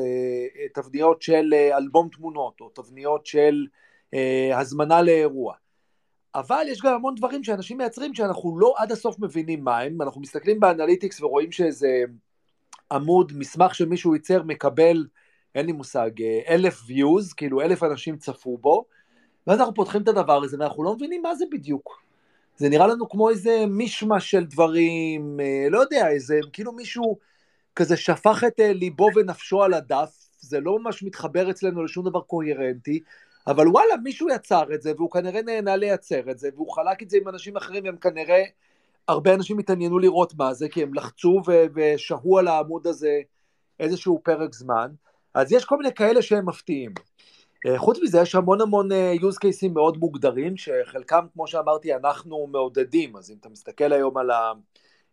[0.75, 3.67] תבניות של אה, אלבום תמונות, או תבניות של
[4.15, 5.55] אה, הזמנה לאירוע.
[6.35, 10.21] אבל יש גם המון דברים שאנשים מייצרים שאנחנו לא עד הסוף מבינים מה הם, אנחנו
[10.21, 12.05] מסתכלים באנליטיקס ורואים שאיזה
[12.93, 15.07] עמוד, מסמך שמישהו ייצר מקבל,
[15.55, 18.85] אין לי מושג, אה, אלף views, כאילו אלף אנשים צפו בו,
[19.47, 22.03] ואז אנחנו פותחים את הדבר הזה ואנחנו לא מבינים מה זה בדיוק.
[22.57, 27.19] זה נראה לנו כמו איזה מישמש של דברים, אה, לא יודע, איזה, כאילו מישהו
[27.77, 32.21] כזה שפך את אה, ליבו ונפשו על הדף, זה לא ממש מתחבר אצלנו לשום דבר
[32.21, 33.01] קוהרנטי,
[33.47, 37.11] אבל וואלה, מישהו יצר את זה, והוא כנראה נהנה לייצר את זה, והוא חלק את
[37.11, 38.43] זה עם אנשים אחרים, והם כנראה,
[39.09, 41.43] הרבה אנשים התעניינו לראות מה זה, כי הם לחצו
[41.75, 43.21] ושהו על העמוד הזה
[43.81, 44.91] איזשהו פרק זמן,
[45.35, 46.95] אז יש כל מיני כאלה שהם מפתיעים.
[47.67, 52.47] אה, חוץ מזה יש המון המון אה, use cases מאוד מוגדרים, שחלקם, כמו שאמרתי, אנחנו
[52.47, 54.31] מעודדים, אז אם אתה מסתכל היום על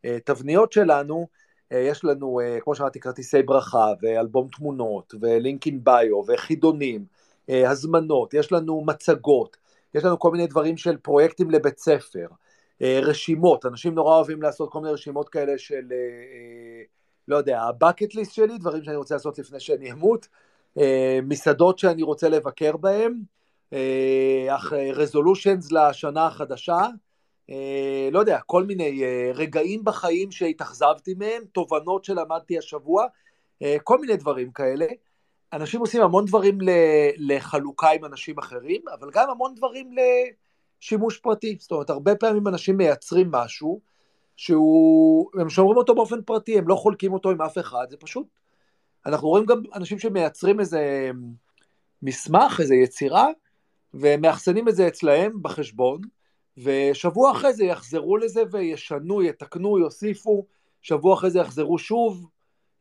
[0.04, 1.28] התבניות שלנו,
[1.72, 7.06] אה, יש לנו, כמו שאמרתי, כרטיסי ברכה, ואלבום תמונות, ולינקין ביו, וחידונים,
[7.50, 9.58] הזמנות, יש לנו מצגות,
[9.96, 12.28] יש לנו כל מיני דברים של פרויקטים לבית ספר,
[12.84, 15.84] רשימות, אנשים נורא אוהבים לעשות כל מיני רשימות כאלה של,
[17.28, 20.28] לא יודע, הבקט ליסט שלי, דברים שאני רוצה לעשות לפני שאני אמות,
[20.78, 23.22] אה, מסעדות שאני רוצה לבקר בהן,
[24.94, 26.80] רזולושנס אה, לשנה החדשה,
[27.50, 33.06] אה, לא יודע, כל מיני רגעים בחיים שהתאכזבתי מהם, תובנות שלמדתי השבוע,
[33.84, 34.86] כל מיני דברים כאלה.
[35.54, 36.58] אנשים עושים המון דברים
[37.18, 39.92] לחלוקה עם אנשים אחרים, אבל גם המון דברים
[40.84, 41.58] לשימוש פרטי.
[41.60, 43.80] זאת אומרת, הרבה פעמים אנשים מייצרים משהו
[44.36, 48.28] שהוא, הם שומרים אותו באופן פרטי, הם לא חולקים אותו עם אף אחד, זה פשוט
[49.06, 51.12] אנחנו רואים גם אנשים שמייצרים איזה
[52.02, 53.28] מסמך, איזה יצירה,
[53.94, 56.02] ומאחסנים את זה אצלהם בחשבון,
[56.58, 60.46] ושבוע אחרי זה יחזרו לזה וישנו, יתקנו, יוסיפו,
[60.82, 62.28] שבוע אחרי זה יחזרו שוב,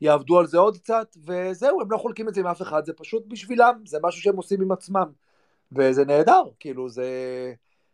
[0.00, 2.92] יעבדו על זה עוד קצת, וזהו, הם לא חולקים את זה עם אף אחד, זה
[2.92, 5.10] פשוט בשבילם, זה משהו שהם עושים עם עצמם,
[5.72, 7.08] וזה נהדר, כאילו זה,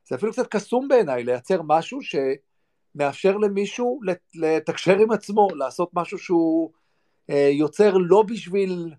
[0.08, 4.00] זה אפילו קצת קסום בעיניי, לייצר משהו שמאפשר למישהו
[4.34, 6.70] לתקשר עם עצמו, לעשות משהו שהוא
[7.30, 8.94] אה, יוצר לא בשביל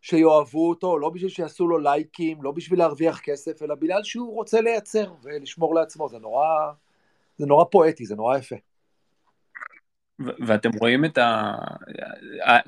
[0.00, 4.60] שיאהבו אותו, לא בשביל שיעשו לו לייקים, לא בשביל להרוויח כסף, אלא בגלל שהוא רוצה
[4.60, 6.72] לייצר ולשמור לעצמו, זה נורא,
[7.36, 8.56] זה נורא פואטי, זה נורא יפה.
[10.18, 11.52] ואתם רואים את ה...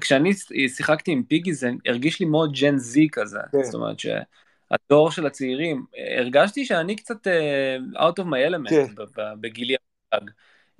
[0.00, 0.32] כשאני
[0.68, 3.62] שיחקתי עם פיגי זה הרגיש לי מאוד ג'ן זי כזה, כן.
[3.62, 3.96] זאת אומרת
[4.72, 5.84] שהדור של הצעירים,
[6.18, 8.86] הרגשתי שאני קצת uh, out of my element כן.
[9.40, 9.74] בגילי
[10.12, 10.30] המושג.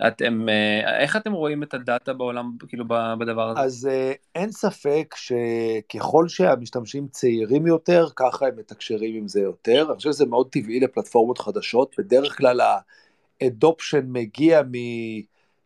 [0.07, 2.85] אתם, אה, איך אתם רואים את הדאטה בעולם, כאילו,
[3.19, 3.61] בדבר הזה?
[3.61, 9.87] אז אה, אין ספק שככל שהמשתמשים צעירים יותר, ככה הם מתקשרים עם זה יותר.
[9.89, 11.95] אני חושב שזה מאוד טבעי לפלטפורמות חדשות.
[11.99, 12.61] בדרך כלל
[13.41, 14.63] האדופשן מגיע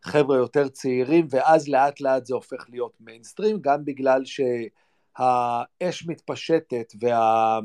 [0.05, 7.59] מחבר'ה יותר צעירים, ואז לאט לאט זה הופך להיות מיינסטרים, גם בגלל שהאש מתפשטת וה...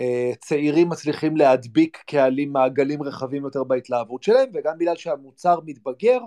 [0.00, 6.18] אה, צעירים מצליחים להדביק קהלים, מעגלים רחבים יותר בהתלהבות שלהם, וגם בגלל שהמוצר מתבגר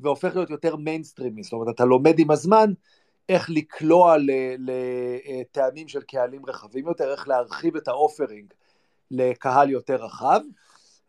[0.00, 2.72] והופך להיות יותר מיינסטרימי, זאת אומרת, אתה לומד עם הזמן
[3.28, 4.16] איך לקלוע
[4.58, 8.52] לטעמים של קהלים רחבים יותר, איך להרחיב את ה offering
[9.10, 10.40] לקהל יותר רחב,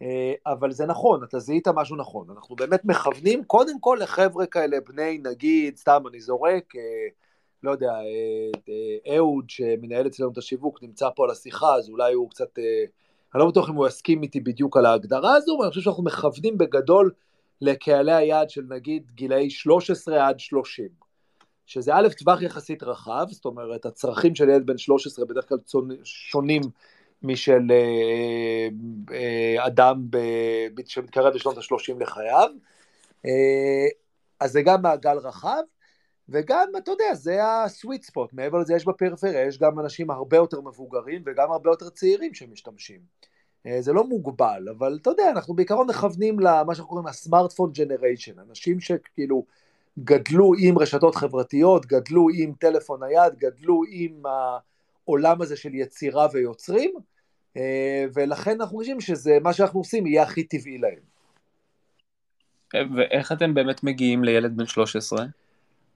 [0.01, 4.77] אה, אבל זה נכון, אתה זיהית משהו נכון, אנחנו באמת מכוונים קודם כל לחבר'ה כאלה,
[4.87, 6.81] בני נגיד, סתם אני זורק, אה,
[7.65, 12.13] לא יודע, אה, אה, אהוד שמנהל אצלנו את השיווק נמצא פה על השיחה, אז אולי
[12.13, 12.83] הוא קצת, אה,
[13.35, 16.03] אני לא בטוח אם הוא יסכים איתי בדיוק על ההגדרה הזו, אבל אני חושב שאנחנו
[16.03, 17.11] מכוונים בגדול
[17.61, 20.87] לקהלי היעד של נגיד גילאי 13 עד 30,
[21.65, 25.57] שזה א', טווח יחסית רחב, זאת אומרת, הצרכים של ילד בן 13 בדרך כלל
[26.03, 26.61] שונים
[27.23, 27.61] משל
[29.59, 30.07] אדם
[30.85, 32.49] שמתקרב לשנות ה-30 לחייו,
[34.39, 35.63] אז זה גם מעגל רחב,
[36.29, 40.61] וגם, אתה יודע, זה הסוויט ספוט, מעבר לזה יש בפריפריה, יש גם אנשים הרבה יותר
[40.61, 42.99] מבוגרים וגם הרבה יותר צעירים שמשתמשים.
[43.65, 48.39] אה, זה לא מוגבל, אבל אתה יודע, אנחנו בעיקרון מכוונים למה שאנחנו קוראים הסמארטפון ג'נריישן,
[48.49, 49.45] אנשים שכאילו
[49.99, 56.93] גדלו עם רשתות חברתיות, גדלו עם טלפון נייד, גדלו עם העולם הזה של יצירה ויוצרים,
[57.57, 61.15] אה, ולכן אנחנו חושבים שזה, מה שאנחנו עושים יהיה הכי טבעי להם.
[62.95, 65.25] ואיך אתם באמת מגיעים לילד בן 13?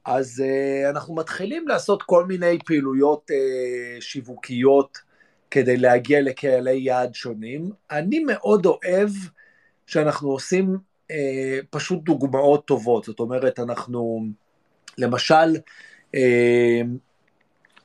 [0.10, 4.98] אז uh, אנחנו מתחילים לעשות כל מיני פעילויות uh, שיווקיות
[5.52, 7.70] כדי להגיע לקהלי יעד שונים.
[7.92, 9.10] אני מאוד אוהב
[9.86, 10.78] שאנחנו עושים
[11.12, 11.16] uh,
[11.70, 14.26] פשוט דוגמאות טובות, זאת אומרת, אנחנו,
[14.98, 15.56] למשל,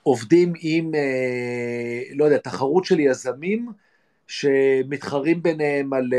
[0.03, 0.93] עובדים עם,
[2.15, 3.69] לא יודע, תחרות של יזמים,
[4.27, 6.11] שמתחרים ביניהם על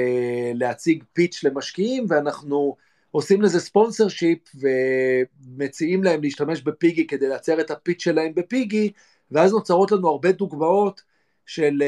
[0.53, 2.75] להציג פיץ' למשקיעים, ואנחנו
[3.15, 8.91] עושים לזה ספונסר שיפ ומציעים להם להשתמש בפיגי כדי לייצר את הפיץ' שלהם בפיגי,
[9.31, 11.01] ואז נוצרות לנו הרבה דוגמאות
[11.45, 11.83] של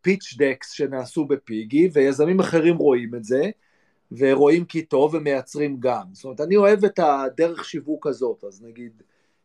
[0.00, 3.50] פיץ' uh, דקס שנעשו בפיגי, ויזמים אחרים רואים את זה,
[4.12, 6.04] ורואים כי טוב ומייצרים גם.
[6.12, 9.02] זאת אומרת, אני אוהב את הדרך שיווק הזאת, אז נגיד,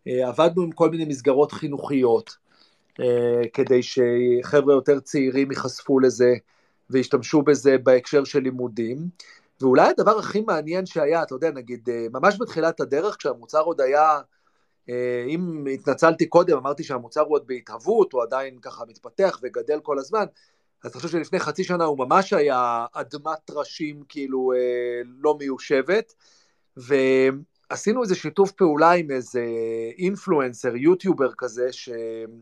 [0.08, 2.38] uh, עבדנו עם כל מיני מסגרות חינוכיות,
[3.02, 3.04] uh,
[3.54, 6.34] כדי שחבר'ה יותר צעירים ייחשפו לזה
[6.90, 8.98] וישתמשו בזה בהקשר של לימודים.
[9.62, 14.20] ואולי הדבר הכי מעניין שהיה, אתה יודע, נגיד, ממש בתחילת הדרך, כשהמוצר עוד היה
[14.90, 20.00] אה, אם התנצלתי קודם, אמרתי שהמוצר הוא עוד בהתהוות, הוא עדיין ככה מתפתח וגדל כל
[20.00, 20.26] הזמן,
[20.84, 26.14] אז אני חושב שלפני חצי שנה הוא ממש היה אדמת טרשים כאילו אה, לא מיושבת,
[26.78, 29.46] ועשינו איזה שיתוף פעולה עם איזה
[29.98, 32.34] אינפלואנסר, יוטיובר כזה, שמדבר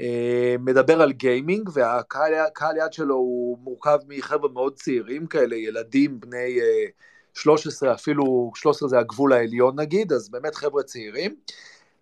[0.00, 0.56] אה,
[1.00, 6.58] על גיימינג, והקהל יד שלו הוא מורכב מחבר'ה מאוד צעירים כאלה, ילדים בני
[7.34, 11.34] 13, אפילו 13 זה הגבול העליון נגיד, אז באמת חבר'ה צעירים.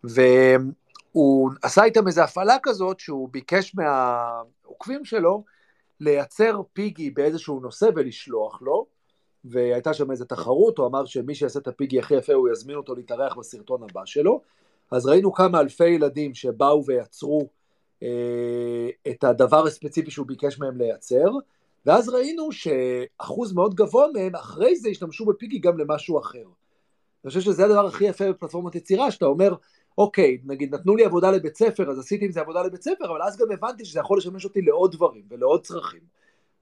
[0.05, 5.45] והוא עשה איתם איזו הפעלה כזאת שהוא ביקש מהעוקבים שלו
[6.01, 8.87] לייצר פיגי באיזשהו נושא ולשלוח לו,
[9.45, 12.95] והייתה שם איזו תחרות, הוא אמר שמי שיעשה את הפיגי הכי יפה הוא יזמין אותו
[12.95, 14.41] להתארח בסרטון הבא שלו,
[14.91, 17.62] אז ראינו כמה אלפי ילדים שבאו ויצרו אה,
[19.09, 21.31] את הדבר הספציפי שהוא ביקש מהם לייצר,
[21.87, 26.45] ואז ראינו שאחוז מאוד גבוה מהם אחרי זה השתמשו בפיגי גם למשהו אחר.
[27.25, 29.55] אני חושב שזה הדבר הכי יפה בפלטפורמת יצירה, שאתה אומר,
[29.99, 33.23] אוקיי, נגיד נתנו לי עבודה לבית ספר, אז עשיתי עם זה עבודה לבית ספר, אבל
[33.23, 36.01] אז גם הבנתי שזה יכול לשמש אותי לעוד דברים ולעוד צרכים.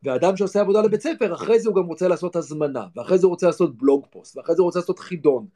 [0.03, 3.31] ואדם שעושה עבודה לבית ספר, אחרי זה הוא גם רוצה לעשות הזמנה, ואחרי זה הוא
[3.31, 5.46] רוצה לעשות בלוג פוסט, ואחרי זה הוא רוצה לעשות חידון.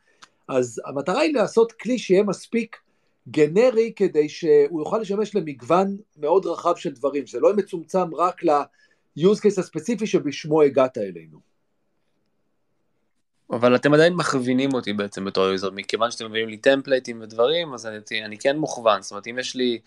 [0.49, 2.77] אז המטרה היא לעשות כלי שיהיה מספיק
[3.29, 8.45] גנרי כדי שהוא יוכל לשמש למגוון מאוד רחב של דברים, שזה לא יהיה מצומצם רק
[8.45, 11.39] ל-use case הספציפי שבשמו הגעת אלינו.
[13.51, 17.87] אבל אתם עדיין מכווינים אותי בעצם בתור user, מכיוון שאתם מביאים לי טמפלייטים ודברים, אז
[17.87, 19.79] אני, אני כן מוכוון, זאת אומרת אם יש לי,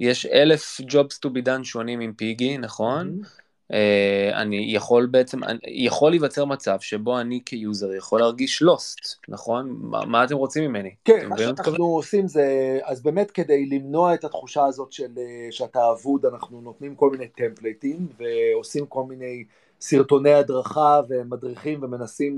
[0.00, 3.20] יש אלף jobs to be done שונים עם פיגי, נכון?
[3.22, 3.41] Mm-hmm.
[3.72, 8.98] אה, אני יכול בעצם, אני, יכול להיווצר מצב שבו אני כ user יכול להרגיש lost,
[9.28, 9.76] נכון?
[9.80, 10.90] מה, מה אתם רוצים ממני?
[11.04, 11.84] כן, מה שאנחנו כבר...
[11.84, 16.94] עושים זה, אז באמת כדי למנוע את התחושה הזאת של אה, שאתה אבוד, אנחנו נותנים
[16.94, 19.44] כל מיני טמפלייטים ועושים כל מיני
[19.80, 22.36] סרטוני הדרכה ומדריכים ומנסים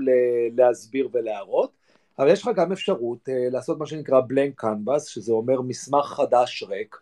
[0.57, 1.71] להסביר ולהראות,
[2.19, 6.63] אבל יש לך גם אפשרות uh, לעשות מה שנקרא בלנק קנבאס, שזה אומר מסמך חדש
[6.63, 6.97] ריק,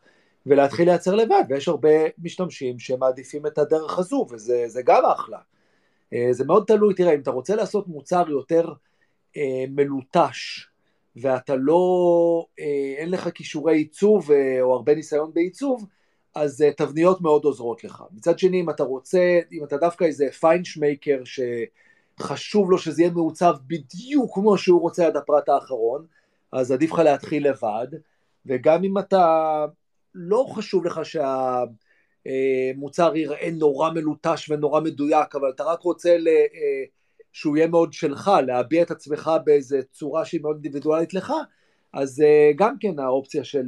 [0.46, 5.38] ולהתחיל לייצר לבד, ויש הרבה משתמשים שמעדיפים את הדרך הזו, וזה גם אחלה.
[6.14, 8.74] אה, זה מאוד תלוי, תראה, אם אתה רוצה לעשות מוצר יותר
[9.36, 10.68] אה, מלוטש,
[11.16, 12.64] ואתה לא, אה,
[12.98, 15.86] אין לך כישורי עיצוב אה, או הרבה ניסיון בעיצוב,
[16.36, 18.04] אז אה, תבניות מאוד עוזרות לך.
[18.12, 21.22] מצד שני, אם אתה רוצה, אם אתה דווקא איזה פיינשמייקר
[22.20, 26.06] שחשוב לו שזה יהיה מעוצב בדיוק כמו שהוא רוצה עד הפרט האחרון,
[26.52, 27.88] אז עדיף לך להתחיל לבד,
[28.46, 29.66] וגם אם אתה,
[30.16, 36.28] לא חשוב לך שהמוצר אה, ייראה נורא מלוטש ונורא מדויק, אבל אתה רק רוצה ל...
[36.28, 36.84] אה,
[37.32, 41.34] שהוא יהיה מאוד שלך, להביע את עצמך באיזה צורה שהיא מאוד אינדיבידואלית לך,
[41.94, 42.24] אז
[42.56, 43.66] גם כן האופציה של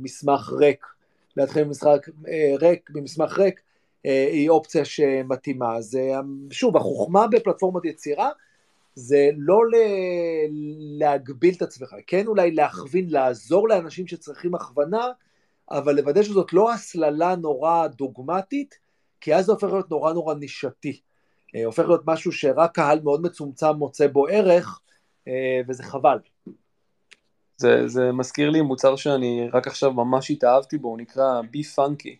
[0.00, 0.86] מסמך ריק
[1.36, 3.60] להתחיל במשחק אה, ריק, במסמך ריק,
[4.06, 5.76] אה, היא אופציה שמתאימה.
[5.76, 8.30] אז אה, שוב, החוכמה בפלטפורמת יצירה
[8.94, 9.60] זה לא
[10.98, 15.08] להגביל את עצמך, כן אולי להכווין, לעזור לאנשים שצריכים הכוונה,
[15.70, 18.74] אבל לוודא שזאת לא הסללה נורא דוגמטית,
[19.20, 21.00] כי אז זה הופך להיות נורא נורא נישתי.
[21.64, 24.80] הופך להיות משהו שרק קהל מאוד מצומצם מוצא בו ערך,
[25.68, 26.18] וזה חבל.
[27.56, 32.16] זה, זה מזכיר לי מוצר שאני רק עכשיו ממש התאהבתי בו, הוא נקרא בי פאנקי.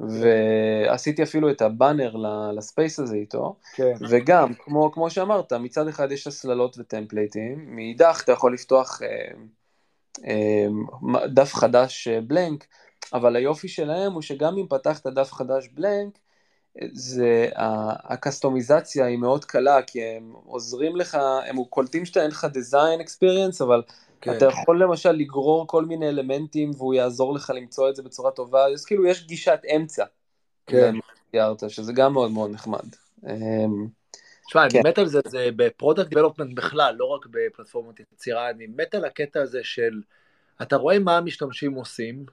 [0.00, 2.14] ועשיתי אפילו את הבאנר
[2.56, 3.92] לספייס הזה איתו, כן.
[4.08, 9.32] וגם, כמו, כמו שאמרת, מצד אחד יש הסללות וטמפלייטים, מאידך אתה יכול לפתוח אה, אה,
[11.34, 12.66] דף חדש בלנק,
[13.12, 16.18] אבל היופי שלהם הוא שגם אם פתחת דף חדש blank,
[16.92, 17.48] זה,
[18.04, 23.64] הקסטומיזציה היא מאוד קלה, כי הם עוזרים לך, הם קולטים שאתה אין לך design experience,
[23.64, 23.82] אבל
[24.20, 24.36] כן.
[24.36, 28.66] אתה יכול למשל לגרור כל מיני אלמנטים והוא יעזור לך למצוא את זה בצורה טובה,
[28.66, 30.04] אז כאילו יש גישת אמצע.
[30.66, 30.94] כן.
[31.68, 32.84] שזה גם מאוד מאוד נחמד.
[34.50, 34.78] תשמע, כן.
[34.78, 38.94] אני מת על זה, זה ב product development בכלל, לא רק בפלטפורמות יצירה, אני מת
[38.94, 40.02] על הקטע הזה של,
[40.62, 42.24] אתה רואה מה המשתמשים עושים,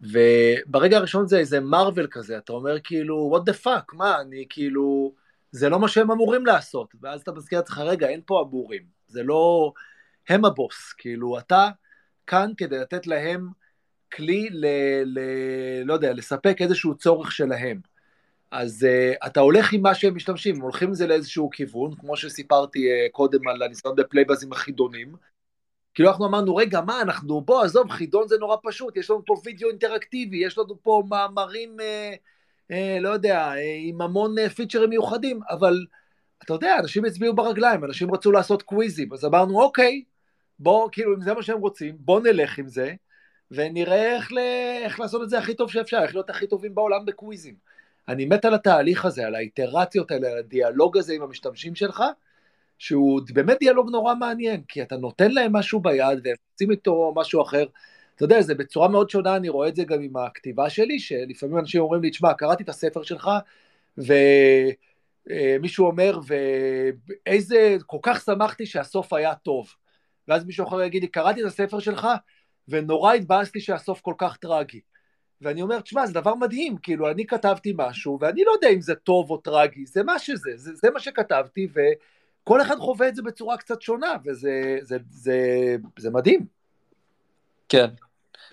[0.00, 5.12] וברגע הראשון זה איזה מרוויל כזה, אתה אומר כאילו, what the fuck, מה, אני כאילו,
[5.52, 9.22] זה לא מה שהם אמורים לעשות, ואז אתה מזכיר לעצמך, רגע, אין פה אמורים, זה
[9.22, 9.72] לא,
[10.28, 11.68] הם הבוס, כאילו אתה
[12.26, 13.48] כאן כדי לתת להם
[14.12, 14.66] כלי, ל,
[15.04, 15.20] ל,
[15.84, 17.89] לא יודע, לספק איזשהו צורך שלהם.
[18.50, 22.16] אז uh, אתה הולך עם מה שהם משתמשים, הם הולכים עם זה לאיזשהו כיוון, כמו
[22.16, 25.12] שסיפרתי uh, קודם על הניסיון בפלייבאז עם החידונים.
[25.94, 29.34] כאילו אנחנו אמרנו, רגע, מה אנחנו, בוא, עזוב, חידון זה נורא פשוט, יש לנו פה
[29.44, 32.16] וידאו אינטראקטיבי, יש לנו פה מאמרים, uh,
[32.72, 35.86] uh, לא יודע, uh, עם המון uh, פיצ'רים מיוחדים, אבל
[36.44, 40.04] אתה יודע, אנשים הצביעו ברגליים, אנשים רצו לעשות קוויזים, אז אמרנו, אוקיי,
[40.58, 42.94] בוא, כאילו, אם זה מה שהם רוצים, בוא נלך עם זה,
[43.50, 44.38] ונראה איך, ל...
[44.84, 47.54] איך לעשות את זה הכי טוב שאפשר, איך להיות הכי טובים בעולם בקוויזים.
[48.10, 52.02] אני מת על התהליך הזה, על האיטרציות האלה, על הדיאלוג הזה עם המשתמשים שלך,
[52.78, 57.42] שהוא באמת דיאלוג נורא מעניין, כי אתה נותן להם משהו ביד והם רוצים איתו משהו
[57.42, 57.66] אחר.
[58.16, 61.58] אתה יודע, זה בצורה מאוד שונה, אני רואה את זה גם עם הכתיבה שלי, שלפעמים
[61.58, 63.30] אנשים אומרים לי, תשמע, קראתי את הספר שלך,
[63.98, 66.18] ומישהו אומר,
[67.26, 69.74] ואיזה, כל כך שמחתי שהסוף היה טוב.
[70.28, 72.08] ואז מישהו אחר יגיד לי, קראתי את הספר שלך,
[72.68, 74.80] ונורא התבאסתי שהסוף כל כך טרגי.
[75.42, 78.94] ואני אומר, תשמע, זה דבר מדהים, כאילו, אני כתבתי משהו, ואני לא יודע אם זה
[78.94, 83.22] טוב או טרגי, זה מה שזה, זה, זה מה שכתבתי, וכל אחד חווה את זה
[83.22, 85.36] בצורה קצת שונה, וזה זה, זה,
[85.98, 86.46] זה מדהים.
[87.68, 87.86] כן.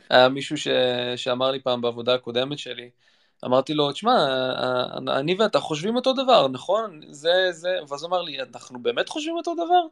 [0.09, 0.67] היה מישהו ש...
[1.15, 2.89] שאמר לי פעם בעבודה הקודמת שלי,
[3.45, 4.15] אמרתי לו, תשמע,
[5.07, 7.01] אני ואתה חושבים אותו דבר, נכון?
[7.09, 9.87] זה, זה, ואז הוא אמר לי, אנחנו באמת חושבים אותו דבר?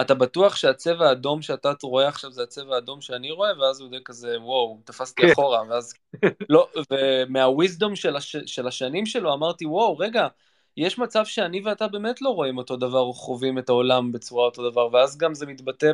[0.00, 3.98] אתה בטוח שהצבע האדום שאתה רואה עכשיו זה הצבע האדום שאני רואה, ואז הוא יודע
[4.04, 5.32] כזה, וואו, תפסתי כן.
[5.32, 5.94] אחורה, ואז,
[6.48, 10.28] לא, ומהוויזדום של, הש, של השנים שלו אמרתי, וואו, רגע,
[10.76, 14.70] יש מצב שאני ואתה באמת לא רואים אותו דבר, או חווים את העולם בצורה אותו
[14.70, 15.92] דבר, ואז גם זה מתבטא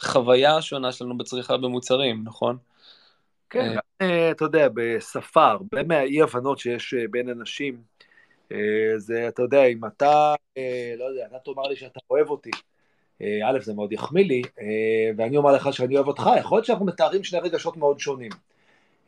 [0.00, 2.56] בחוויה השונה שלנו בצריכה במוצרים, נכון?
[3.50, 7.82] כן, אה, אה, אתה יודע, בשפה, הרבה מהאי הבנות שיש אה, בין אנשים,
[8.96, 10.34] זה, אתה יודע, אם אתה,
[10.98, 12.50] לא יודע, אתה תאמר לי שאתה אוהב אותי,
[13.22, 14.66] א', זה מאוד יחמיא לי, אה,
[15.16, 18.30] ואני אומר לך שאני אוהב אותך, יכול להיות שאנחנו מתארים שני רגשות מאוד שונים.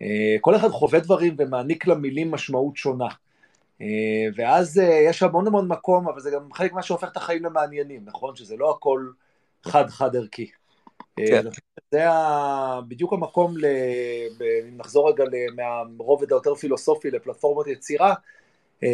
[0.02, 3.08] אה, כל אחד חווה דברים ומעניק למילים משמעות שונה.
[4.36, 8.36] ואז יש המון המון מקום, אבל זה גם חלק מה שהופך את החיים למעניינים, נכון?
[8.36, 9.08] שזה לא הכל
[9.62, 10.50] חד-חד ערכי.
[11.16, 11.42] כן.
[11.90, 12.04] זה
[12.88, 13.54] בדיוק המקום,
[14.68, 15.24] אם נחזור רגע
[15.56, 18.14] מהרובד היותר פילוסופי לפלטפורמות יצירה,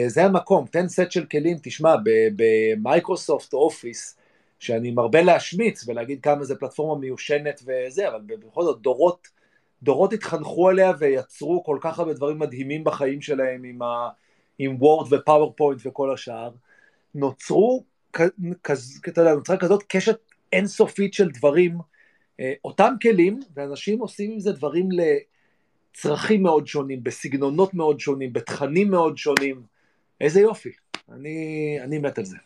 [0.06, 1.94] זה המקום, תן סט של כלים, תשמע,
[2.36, 4.18] במייקרוסופט אופיס,
[4.58, 9.28] שאני מרבה להשמיץ ולהגיד כמה זה פלטפורמה מיושנת וזה, אבל בכל זאת דורות,
[9.82, 14.08] דורות התחנכו עליה ויצרו כל כך הרבה דברים מדהימים בחיים שלהם עם, ה,
[14.58, 16.50] עם וורד ופאורפוינט וכל השאר,
[17.14, 17.84] נוצרו,
[18.64, 20.18] כז, אתה יודע, נוצרה כזאת קשת
[20.52, 21.78] אינסופית של דברים,
[22.40, 24.88] אה, אותם כלים, ואנשים עושים עם זה דברים
[25.94, 29.62] לצרכים מאוד שונים, בסגנונות מאוד שונים, בתכנים מאוד שונים,
[30.20, 30.70] איזה יופי,
[31.12, 32.36] אני, אני מת על זה.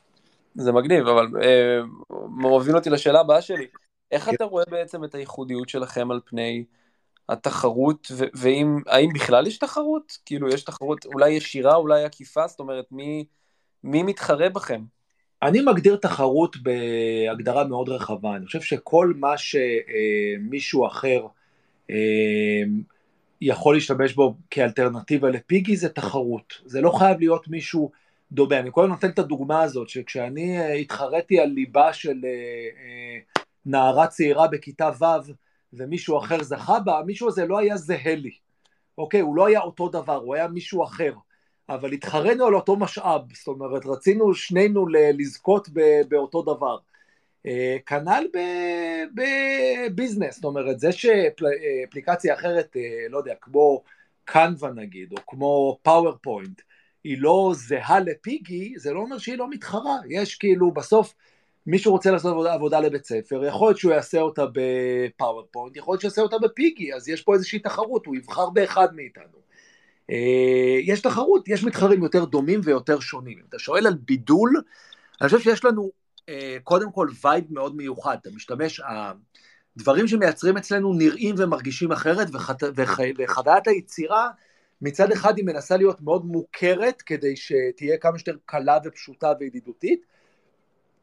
[0.54, 1.80] זה מגניב, אבל אה,
[2.28, 3.66] מוביל אותי לשאלה הבאה שלי.
[4.10, 4.34] איך כן.
[4.34, 6.64] אתה רואה בעצם את הייחודיות שלכם על פני
[7.28, 10.18] התחרות, והאם בכלל יש תחרות?
[10.26, 12.46] כאילו, יש תחרות אולי ישירה, אולי עקיפה?
[12.46, 13.24] זאת אומרת, מי,
[13.84, 14.82] מי מתחרה בכם?
[15.42, 18.36] אני מגדיר תחרות בהגדרה מאוד רחבה.
[18.36, 21.26] אני חושב שכל מה שמישהו אחר
[21.90, 22.62] אה,
[23.40, 26.54] יכול להשתמש בו כאלטרנטיבה לפיגי זה תחרות.
[26.64, 27.90] זה לא חייב להיות מישהו
[28.32, 28.58] דומה.
[28.58, 33.18] אני הזמן נותן את הדוגמה הזאת, שכשאני אה, התחרתי על ליבה של אה, אה,
[33.66, 35.32] נערה צעירה בכיתה ו'
[35.72, 38.30] ומישהו אחר זכה בה, המישהו הזה לא היה זהה לי.
[38.98, 41.12] אוקיי, הוא לא היה אותו דבר, הוא היה מישהו אחר.
[41.68, 45.68] אבל התחרינו על אותו משאב, זאת אומרת, רצינו שנינו לזכות
[46.08, 46.76] באותו דבר.
[47.86, 48.26] כנ"ל
[49.14, 52.76] בביזנס, זאת אומרת, זה שאפליקציה אחרת,
[53.10, 53.82] לא יודע, כמו
[54.24, 56.62] קנווה נגיד, או כמו פאורפוינט,
[57.04, 61.14] היא לא זהה לפיגי, זה לא אומר שהיא לא מתחרה, יש כאילו בסוף
[61.66, 66.00] מישהו רוצה לעשות עבודה, עבודה לבית ספר, יכול להיות שהוא יעשה אותה בפאורפוינט, יכול להיות
[66.00, 69.42] שהוא יעשה אותה בפיגי, אז יש פה איזושהי תחרות, הוא יבחר באחד מאיתנו.
[70.10, 73.38] אה, יש תחרות, יש מתחרים יותר דומים ויותר שונים.
[73.38, 74.62] אם אתה שואל על בידול,
[75.20, 75.90] אני חושב שיש לנו
[76.28, 78.80] אה, קודם כל וייב מאוד מיוחד, אתה משתמש,
[79.76, 82.28] הדברים שמייצרים אצלנו נראים ומרגישים אחרת,
[83.18, 84.28] וחוויית היצירה
[84.82, 90.06] מצד אחד היא מנסה להיות מאוד מוכרת כדי שתהיה כמה שיותר קלה ופשוטה וידידותית,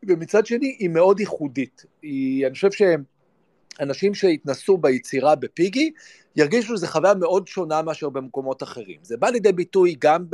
[0.07, 1.85] ומצד שני היא מאוד ייחודית.
[2.01, 5.91] היא, אני חושב שאנשים שהתנסו ביצירה בפיגי
[6.35, 8.97] ירגישו שזו חוויה מאוד שונה מאשר במקומות אחרים.
[9.01, 10.25] זה בא לידי ביטוי גם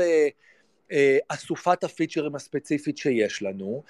[0.92, 3.84] באסופת הפיצ'רים הספציפית שיש לנו,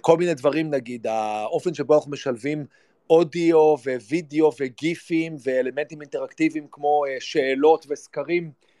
[0.00, 2.66] כל מיני דברים נגיד, האופן שבו אנחנו משלבים
[3.10, 3.74] אודיו
[4.08, 8.73] ווידאו וגיפים ואלמנטים אינטראקטיביים כמו שאלות וסקרים, אה,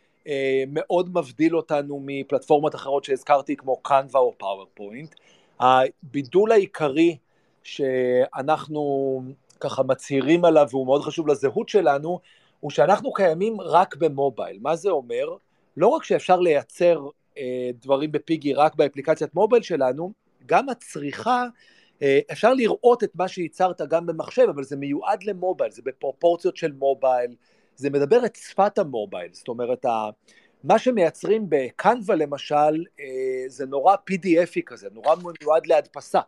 [0.68, 5.14] מאוד מבדיל אותנו מפלטפורמות אחרות שהזכרתי כמו קנווה או פאורפוינט.
[5.60, 7.16] הבידול העיקרי
[7.62, 9.22] שאנחנו
[9.60, 12.20] ככה מצהירים עליו והוא מאוד חשוב לזהות שלנו,
[12.60, 14.58] הוא שאנחנו קיימים רק במובייל.
[14.60, 15.36] מה זה אומר?
[15.76, 17.00] לא רק שאפשר לייצר
[17.38, 20.12] אה, דברים בפיגי רק באפליקציית מובייל שלנו,
[20.46, 21.46] גם הצריכה,
[22.02, 26.72] אה, אפשר לראות את מה שייצרת גם במחשב, אבל זה מיועד למובייל, זה בפרופורציות של
[26.72, 27.34] מובייל,
[27.76, 29.86] זה מדבר את שפת המובייל, זאת אומרת,
[30.64, 36.20] מה שמייצרים בקנווה למשל, אה, זה נורא PDFי כזה, נורא מיועד להדפסה.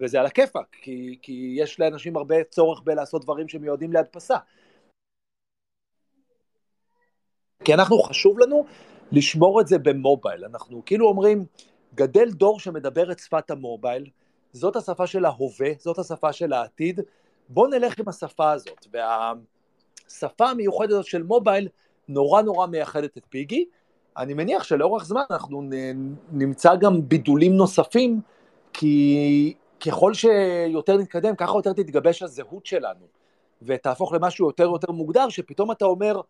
[0.00, 4.36] וזה על הכיפאק, כי, כי יש לאנשים הרבה צורך בלעשות דברים שמיועדים להדפסה.
[7.64, 8.66] כי אנחנו, חשוב לנו
[9.12, 10.44] לשמור את זה במובייל.
[10.44, 11.44] אנחנו כאילו אומרים,
[11.94, 14.10] גדל דור שמדבר את שפת המובייל,
[14.52, 17.00] זאת השפה של ההווה, זאת השפה של העתיד,
[17.48, 18.86] בואו נלך עם השפה הזאת.
[20.04, 21.68] והשפה המיוחדת הזאת של מובייל
[22.08, 23.64] נורא נורא מייחדת את פיגי.
[24.16, 25.62] אני מניח שלאורך זמן אנחנו
[26.32, 28.20] נמצא גם בידולים נוספים,
[28.72, 29.54] כי
[29.86, 33.06] ככל שיותר נתקדם, ככה יותר תתגבש הזהות שלנו,
[33.62, 36.20] ותהפוך למשהו יותר יותר מוגדר, שפתאום אתה אומר,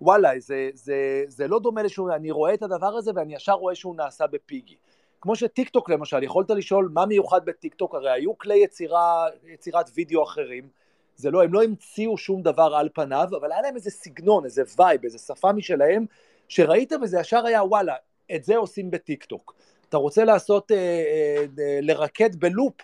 [0.00, 3.74] וואלה, זה, זה, זה לא דומה לשום, אני רואה את הדבר הזה ואני ישר רואה
[3.74, 4.76] שהוא נעשה בפיגי.
[5.20, 9.90] כמו שטיק טוק למשל, יכולת לשאול מה מיוחד בטיק טוק, הרי היו כלי יצירה, יצירת
[9.94, 10.68] וידאו אחרים,
[11.16, 14.62] זה לא, הם לא המציאו שום דבר על פניו, אבל היה להם איזה סגנון, איזה
[14.78, 16.06] וייב, איזה שפה משלהם,
[16.48, 17.94] שראית וזה ישר היה וואלה,
[18.34, 19.54] את זה עושים בטיק טוק.
[19.88, 22.74] אתה רוצה לעשות, אה, אה, אה, לרקד בלופ,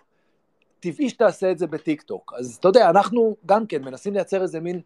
[0.81, 2.33] טבעי שתעשה את זה בטיק טוק.
[2.39, 4.81] אז אתה יודע, אנחנו גם כן מנסים לייצר איזה מין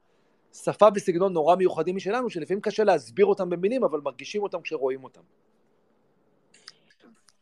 [0.52, 5.20] שפה וסגנון נורא מיוחדים משלנו, שלפעמים קשה להסביר אותם במילים, אבל מרגישים אותם כשרואים אותם.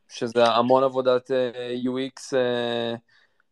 [0.09, 2.95] שזה המון עבודת אה, UX אה,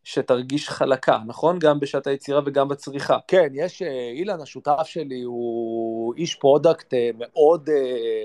[0.05, 1.59] שתרגיש חלקה, נכון?
[1.59, 3.19] גם בשעת היצירה וגם בצריכה.
[3.29, 7.71] כן, יש, אה, אילן, השותף שלי, הוא איש product מאוד,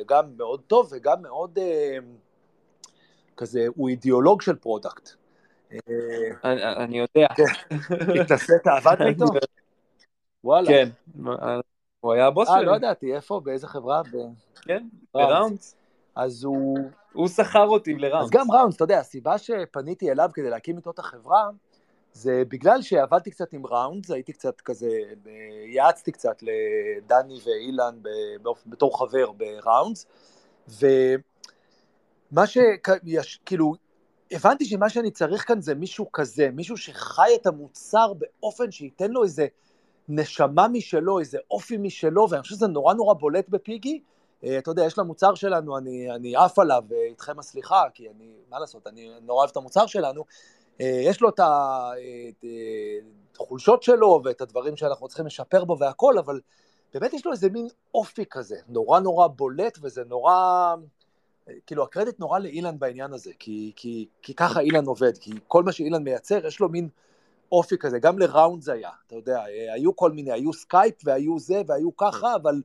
[0.07, 1.59] גם מאוד טוב וגם מאוד
[3.37, 5.09] כזה, הוא אידיאולוג של product.
[6.53, 7.27] אני יודע.
[8.21, 9.25] התעסקת, עבדת איתו?
[10.43, 10.67] וואלה.
[10.67, 10.89] כן,
[11.99, 12.57] הוא היה הבוס שלי.
[12.57, 13.41] אה, לא ידעתי, איפה?
[13.43, 14.01] באיזה חברה?
[14.61, 15.75] כן, ב Rounds.
[16.15, 16.77] אז הוא...
[17.13, 18.25] הוא שכר אותי ל Rounds.
[18.25, 21.49] אז גם Rounds, אתה יודע, הסיבה שפניתי אליו כדי להקים איתו את החברה,
[22.17, 24.89] זה בגלל שעבדתי קצת עם Rounds, הייתי קצת כזה,
[25.65, 27.99] יעצתי קצת לדני ואילן
[28.65, 30.05] בתור חבר בראונדס,
[30.69, 32.57] ומה ש...
[33.45, 33.73] כאילו,
[34.31, 39.23] הבנתי שמה שאני צריך כאן זה מישהו כזה, מישהו שחי את המוצר באופן שייתן לו
[39.23, 39.47] איזה
[40.09, 44.01] נשמה משלו, איזה אופי משלו, ואני חושב שזה נורא נורא בולט בפיגי.
[44.43, 48.87] אה, אתה יודע, יש למוצר שלנו, אני, עף עליו, איתכם הסליחה, כי אני, מה לעשות,
[48.87, 51.39] אני נורא אוהב את המוצר שלנו, אה, יש לו את
[53.39, 56.39] החולשות שלו ואת הדברים שאנחנו צריכים לשפר בו והכל, אבל
[56.93, 60.75] באמת יש לו איזה מין אופי כזה, נורא נורא בולט, וזה נורא,
[61.65, 65.71] כאילו הקרדיט נורא לאילן בעניין הזה, כי, כי, כי ככה אילן עובד, כי כל מה
[65.71, 66.89] שאילן מייצר, יש לו מין
[67.51, 71.39] אופי כזה, גם ל Rounds זה היה, אתה יודע, היו כל מיני, היו סקייפ והיו
[71.39, 72.61] זה והיו ככה, אבל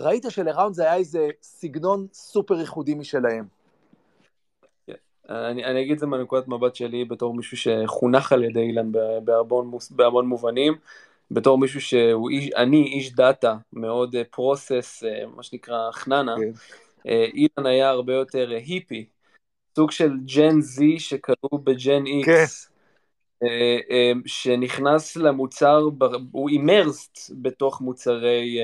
[0.00, 3.55] ראית של Rounds זה היה איזה סגנון סופר ייחודי משלהם.
[5.28, 8.92] אני, אני אגיד את זה מנקודת מבט שלי בתור מישהו שחונך על ידי אילן
[9.24, 10.74] בהמון, בהמון מובנים,
[11.30, 16.50] בתור מישהו שהוא איש, אני איש data, מאוד process, אה, אה, מה שנקרא חננה, כן.
[16.98, 19.06] אה, אילן היה הרבה יותר היפי,
[19.76, 22.64] סוג של Gen Z שכלוא ב Gen X.
[22.64, 22.76] כן.
[23.42, 25.88] אה, אה, שנכנס למוצר,
[26.32, 28.58] הוא immersed בתוך מוצרי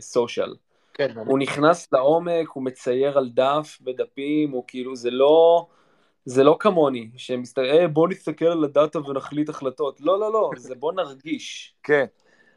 [0.00, 0.54] social.
[0.94, 1.18] כן.
[1.26, 5.66] הוא נכנס לעומק, הוא מצייר על דף, בדפים, הוא כאילו, זה לא,
[6.30, 10.00] זה לא כמוני, שמסתכל, בוא נסתכל על הדאטה ונחליט החלטות.
[10.00, 11.74] לא, לא, לא, זה בוא נרגיש.
[11.82, 12.04] כן.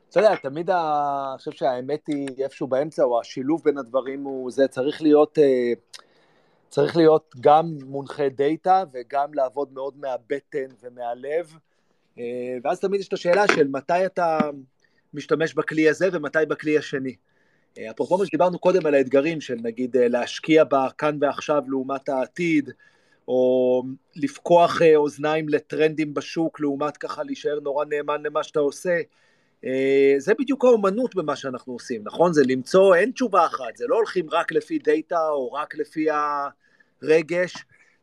[0.09, 4.67] אתה יודע, תמיד אני חושב שהאמת היא איפשהו באמצע, או השילוב בין הדברים הוא, זה
[4.67, 5.39] צריך להיות...
[5.39, 5.73] אה,
[6.69, 11.53] צריך להיות גם מונחה דאטה וגם לעבוד מאוד מהבטן ומהלב,
[12.19, 12.23] אה,
[12.63, 14.39] ואז תמיד יש את השאלה של מתי אתה
[15.13, 17.15] משתמש בכלי הזה ומתי בכלי השני.
[17.77, 22.69] אה, אפרופו מה שדיברנו קודם על האתגרים של נגיד להשקיע בכאן ועכשיו לעומת העתיד,
[23.27, 23.83] או
[24.15, 29.01] לפקוח אוזניים לטרנדים בשוק לעומת ככה להישאר נורא נאמן למה שאתה עושה,
[30.17, 32.33] זה בדיוק האומנות במה שאנחנו עושים, נכון?
[32.33, 36.07] זה למצוא, אין תשובה אחת, זה לא הולכים רק לפי דאטה או רק לפי
[37.01, 37.53] הרגש,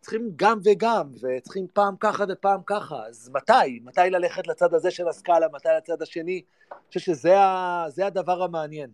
[0.00, 3.80] צריכים גם וגם, וצריכים פעם ככה ופעם ככה, אז מתי?
[3.84, 6.42] מתי ללכת לצד הזה של הסקאלה, מתי לצד השני?
[6.72, 7.86] אני חושב שזה ה...
[8.02, 8.90] הדבר המעניין.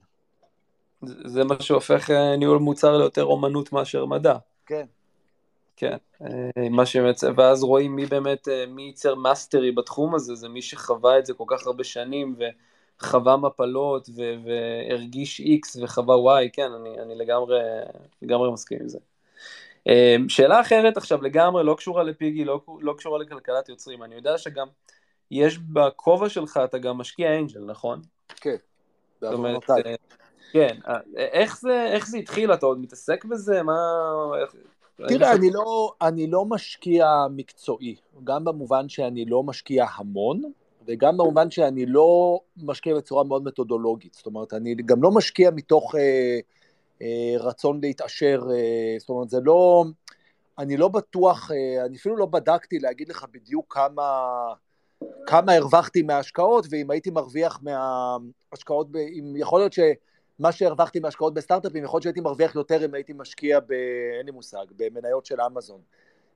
[1.02, 4.36] זה מה שהופך אה, ניהול מוצר ליותר אומנות מאשר מדע.
[4.66, 4.84] כן.
[5.76, 10.48] כן, אה, מה שיוצא, ואז רואים מי באמת, אה, מי ייצר mastery בתחום הזה, זה
[10.48, 12.36] מי שחווה את זה כל כך הרבה שנים,
[13.00, 17.58] וחווה מפלות, ו- והרגיש X וחווה Y, כן, אני, אני לגמרי,
[18.22, 18.98] לגמרי מסכים עם זה.
[20.28, 24.66] שאלה אחרת עכשיו לגמרי, לא קשורה לפיגי, לא, לא קשורה לכלכלת יוצרים, אני יודע שגם
[25.30, 28.00] יש בכובע שלך, אתה גם משקיע angel, נכון?
[28.36, 28.56] כן,
[29.22, 29.82] בעוונותיי.
[30.52, 30.76] כן,
[31.16, 32.52] איך זה, איך זה התחיל?
[32.52, 33.62] אתה עוד מתעסק בזה?
[33.62, 33.72] מה...
[34.96, 40.42] תראה, אני לא, אני לא משקיע מקצועי, גם במובן שאני לא משקיע המון,
[40.86, 44.14] וגם במובן שאני לא משקיע בצורה מאוד מתודולוגית.
[44.14, 46.38] זאת אומרת, אני גם לא משקיע מתוך אה,
[47.02, 49.84] אה, רצון להתעשר, אה, זאת אומרת, זה לא...
[50.58, 54.32] אני לא בטוח, אה, אני אפילו לא בדקתי להגיד לך בדיוק כמה,
[55.26, 58.86] כמה הרווחתי מההשקעות, ואם הייתי מרוויח מההשקעות,
[59.18, 59.72] אם יכול להיות
[60.38, 63.72] שמה שהרווחתי מההשקעות בסטארט-אפים, יכול להיות שהייתי מרוויח יותר אם הייתי משקיע ב...
[64.18, 65.80] אין לי מושג, במניות של אמזון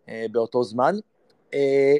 [0.09, 0.95] אה, באותו זמן.
[1.55, 1.95] אה,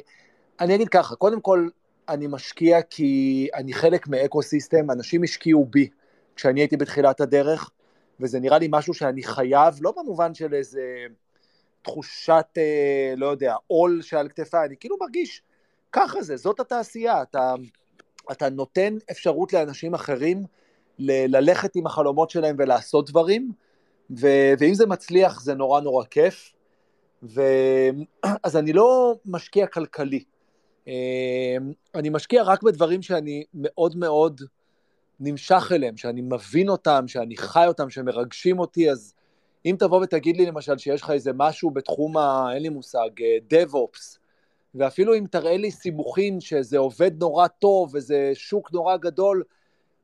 [0.59, 1.69] אני אגיד ככה, קודם כל,
[2.09, 5.89] אני משקיע כי אני חלק מאקו-סיסטם, אנשים השקיעו בי
[6.35, 7.69] כשאני הייתי בתחילת הדרך,
[8.19, 10.81] וזה נראה לי משהו שאני חייב, לא במובן של איזה
[11.81, 15.41] תחושת, אה, לא יודע, עול שעל כתפיי, אני כאילו מרגיש,
[15.91, 17.53] ככה זה, זאת התעשייה, אתה,
[18.31, 20.43] אתה נותן אפשרות לאנשים אחרים
[20.99, 23.51] ל- ללכת עם החלומות שלהם ולעשות דברים,
[24.19, 26.53] ו- ואם זה מצליח זה נורא נורא כיף,
[27.23, 27.41] ו...
[28.43, 30.23] אז אני לא משקיע כלכלי,
[30.87, 31.57] אה,
[31.95, 34.41] אני משקיע רק בדברים שאני מאוד מאוד
[35.19, 39.13] נמשך אליהם, שאני מבין אותם, שאני חי אותם, שמרגשים אותי, אז
[39.65, 42.47] אם תבוא ותגיד לי למשל שיש לך איזה משהו בתחום ה...
[42.53, 43.09] אין לי מושג,
[43.53, 44.21] DevOps, אה,
[44.75, 49.43] ואפילו אם תראה לי סימוכין שזה עובד נורא טוב וזה שוק נורא גדול,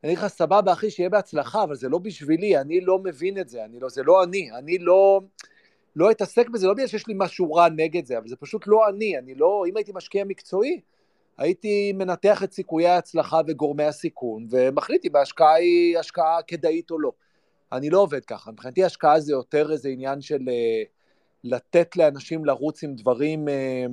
[0.03, 3.49] אני אגיד לך סבבה אחי שיהיה בהצלחה, אבל זה לא בשבילי, אני לא מבין את
[3.49, 5.21] זה, אני לא, זה לא אני, אני לא,
[5.95, 8.89] לא אתעסק בזה, לא בגלל שיש לי משהו רע נגד זה, אבל זה פשוט לא
[8.89, 10.81] אני, אני לא, אם הייתי משקיע מקצועי,
[11.37, 17.11] הייתי מנתח את סיכויי ההצלחה וגורמי הסיכון, ומחליט אם ההשקעה היא השקעה כדאית או לא.
[17.71, 20.83] אני לא עובד ככה, מבחינתי השקעה זה יותר איזה עניין של אה,
[21.43, 23.85] לתת לאנשים לרוץ עם דברים, אה,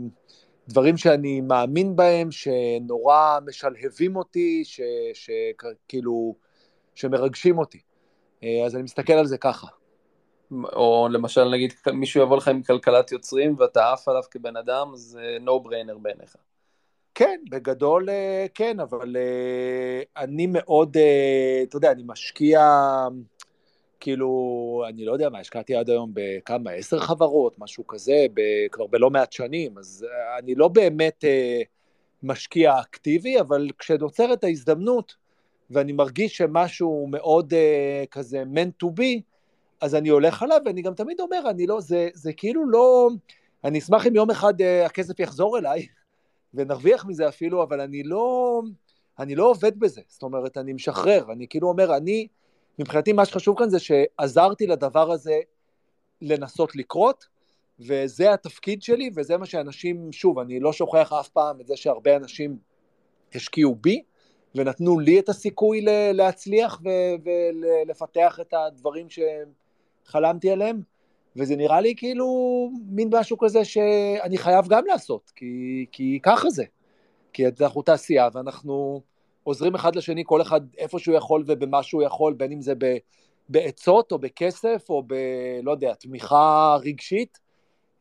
[0.69, 4.63] דברים שאני מאמין בהם, שנורא משלהבים אותי,
[5.15, 6.35] שכאילו,
[6.95, 7.81] שמרגשים אותי.
[8.43, 9.67] אה, אז אני מסתכל על זה ככה.
[10.73, 15.37] או למשל נגיד מישהו יבוא לך עם כלכלת יוצרים ואתה עף עליו כבן אדם, זה
[15.41, 16.37] no brainer בעיניך.
[17.15, 18.09] כן, בגדול
[18.55, 19.17] כן, אבל
[20.17, 20.97] אני מאוד,
[21.69, 22.61] אתה יודע, אני משקיע
[24.05, 28.27] כאילו, אני לא יודע מה, השקעתי עד היום בכמה, עשר חברות, משהו כזה,
[28.71, 31.63] כבר בלא מעט שנים, אז אה, אני לא באמת אה,
[32.23, 35.15] משקיע אקטיבי, אבל כשנוצרת ההזדמנות,
[35.71, 39.21] ואני מרגיש שמשהו מאוד אה, כזה meant to be,
[39.81, 43.09] אז אני הולך עליו, ואני גם תמיד אומר, אני לא, זה, זה כאילו לא,
[43.65, 45.87] אני אשמח אם יום אחד אה, הכסף יחזור אליי,
[46.55, 48.61] ונרוויח מזה אפילו, אבל אני לא,
[49.19, 52.27] אני לא עובד בזה, זאת אומרת, אני משחרר, אני כאילו אומר, אני,
[52.79, 55.41] מבחינתי מה שחשוב כאן זה שעזרתי לדבר הזה
[56.23, 57.27] לנסות לקרות,
[57.81, 62.17] וזה התפקיד שלי, וזה מה שאנשים, שוב, אני לא שוכח אף פעם את זה שהרבה
[62.17, 62.59] אנשים
[63.35, 64.03] השקיעו בי,
[64.55, 66.81] ונתנו לי את הסיכוי להצליח
[67.25, 69.07] ולפתח את הדברים
[70.07, 70.81] שחלמתי עליהם,
[71.37, 76.65] וזה נראה לי כאילו מין משהו כזה שאני חייב גם לעשות, כי, כי ככה זה.
[77.33, 79.01] כי אנחנו תעשייה ואנחנו
[79.45, 82.73] עוזרים אחד לשני, כל אחד איפה שהוא יכול ובמה שהוא יכול, בין אם זה
[83.49, 85.15] בעצות או בכסף או ב...
[85.63, 87.39] לא יודע, תמיכה רגשית,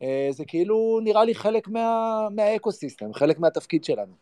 [0.01, 4.13] אה, זה כאילו נראה לי חלק מה, מה ecosystem, חלק מהתפקיד שלנו.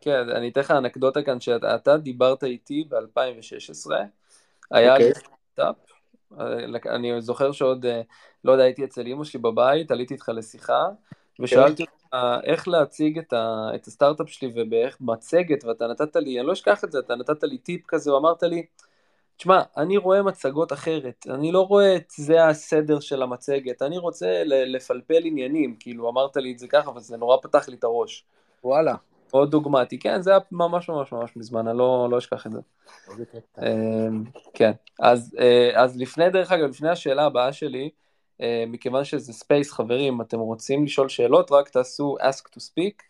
[0.00, 3.90] כן, אני אתן לך אנקדוטה כאן, שאתה דיברת איתי ב-2016,
[4.70, 5.10] היה לי
[5.52, 5.76] סטארטאפ,
[6.86, 8.00] אני זוכר שעוד, אה,
[8.44, 10.88] לא יודע, הייתי אצל אמא שלי בבית, עליתי איתך לשיחה,
[11.40, 16.46] ושאלתי אותך איך להציג את, ה, את הסטארט-אפ שלי ובאיך מצגת, ואתה נתת לי, אני
[16.46, 18.66] לא אשכח את זה, אתה נתת לי טיפ כזה, ואמרת לי,
[19.36, 24.42] תשמע, אני רואה מצגות אחרת, אני לא רואה את זה הסדר של המצגת, אני רוצה
[24.44, 28.24] לפלפל עניינים, כאילו אמרת לי את זה ככה, וזה נורא פתח לי את הראש.
[28.64, 28.94] וואלה.
[29.34, 32.60] מאוד דוגמטי, כן, זה היה ממש ממש ממש מזמן, אני לא, לא אשכח את זה.
[33.62, 34.24] אמ,
[34.54, 37.90] כן, אז, אה, אז לפני, דרך אגב, לפני השאלה הבאה שלי,
[38.66, 43.02] מכיוון שזה space, חברים, אתם רוצים לשאול שאלות, רק תעשו ask to speak,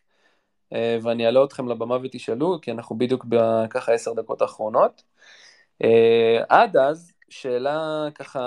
[0.72, 5.02] אה, ואני אעלה אתכם לבמה ותשאלו, כי אנחנו בדיוק בככה עשר דקות האחרונות.
[5.84, 8.40] אה, עד אז, שאלה ככה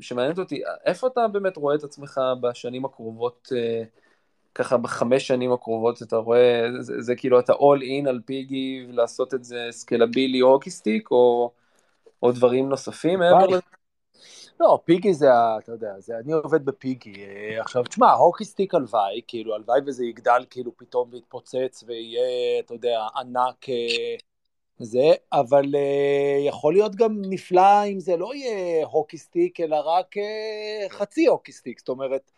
[0.00, 3.48] שמעניינת אותי, איפה אתה באמת רואה את עצמך בשנים הקרובות,
[4.54, 9.34] ככה בחמש שנים הקרובות, אתה רואה, זה, זה כאילו אתה all in על פיגי, לעשות
[9.34, 11.50] את זה סקלבילי hockey stick, או,
[12.22, 13.75] או דברים נוספים מעבר לזה?
[14.60, 15.26] לא, פיגי זה,
[15.58, 17.24] אתה יודע, זה, אני עובד בפיגי.
[17.24, 22.74] אה, עכשיו, תשמע, hockey stick הלוואי, כאילו, הלוואי וזה יגדל כאילו פתאום ויתפוצץ ויהיה, אתה
[22.74, 24.16] יודע, ענק אה,
[24.78, 30.14] זה, אבל אה, יכול להיות גם נפלא אם זה לא יהיה hockey stick, אלא רק
[30.88, 32.30] חצי hockey stick, זאת אומרת,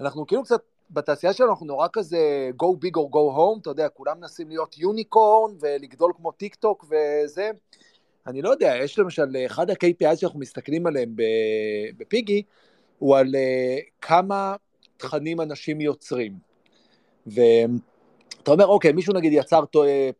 [0.00, 0.60] אנחנו כאילו קצת
[0.90, 4.78] בתעשייה שלנו אנחנו נורא כזה go big or go home, אתה יודע, כולם מנסים להיות
[4.78, 7.50] unicorn ולגדול כמו טיק טוק וזה.
[8.26, 11.14] אני לא יודע, יש למשל, אחד ה-KPI שאנחנו מסתכלים עליהם
[11.96, 12.42] בפיגי,
[12.98, 14.56] הוא על אה, כמה
[14.96, 16.32] תכנים אנשים יוצרים.
[17.26, 19.64] ואתה אומר, אוקיי, מישהו נגיד יצר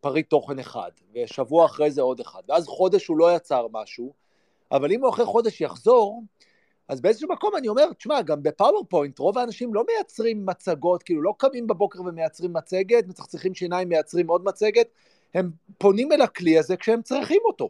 [0.01, 4.12] פריט תוכן אחד, ושבוע אחרי זה עוד אחד, ואז חודש הוא לא יצר משהו,
[4.72, 6.22] אבל אם הוא אחרי חודש יחזור,
[6.88, 11.22] אז באיזשהו מקום אני אומר, תשמע, גם ב PowerPoint רוב האנשים לא מייצרים מצגות, כאילו
[11.22, 14.86] לא קמים בבוקר ומייצרים מצגת, מצחצחים שיניים, מייצרים עוד מצגת,
[15.34, 17.68] הם פונים אל הכלי הזה כשהם צריכים אותו.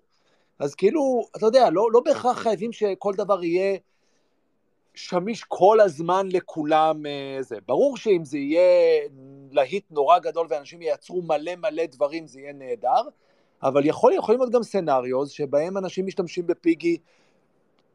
[0.59, 3.79] אז כאילו, אתה יודע, לא, לא בהכרח חייבים שכל דבר יהיה
[4.95, 7.07] שמיש כל הזמן לכולם.
[7.07, 7.57] אה, זה.
[7.67, 9.01] ברור שאם זה יהיה
[9.51, 13.03] להיט נורא גדול ואנשים ייצרו מלא מלא דברים, זה יהיה נהדר,
[13.63, 16.97] אבל יכול, יכולים להיות גם סנאריוז שבהם אנשים משתמשים בפיגי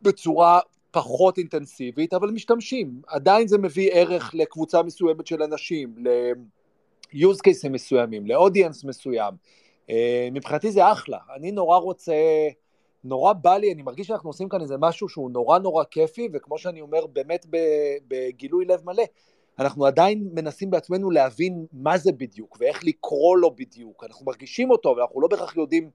[0.01, 0.59] בצורה
[0.91, 3.01] פחות אינטנסיבית, אבל משתמשים.
[3.07, 9.33] עדיין זה מביא ערך לקבוצה מסוימת של אנשים, ל-use cases מסוימים, לאודיאנס מסוים.
[9.89, 11.17] אה, מבחינתי זה אחלה.
[11.35, 12.13] אני נורא רוצה,
[13.03, 16.57] נורא בא לי, אני מרגיש שאנחנו עושים כאן איזה משהו שהוא נורא נורא כיפי, וכמו
[16.57, 17.45] שאני אומר, באמת
[18.07, 19.03] בגילוי לב מלא,
[19.59, 24.03] אנחנו עדיין מנסים בעצמנו להבין מה זה בדיוק, ואיך לקרוא לו בדיוק.
[24.03, 25.89] אנחנו מרגישים אותו, אבל אנחנו לא בהכרח יודעים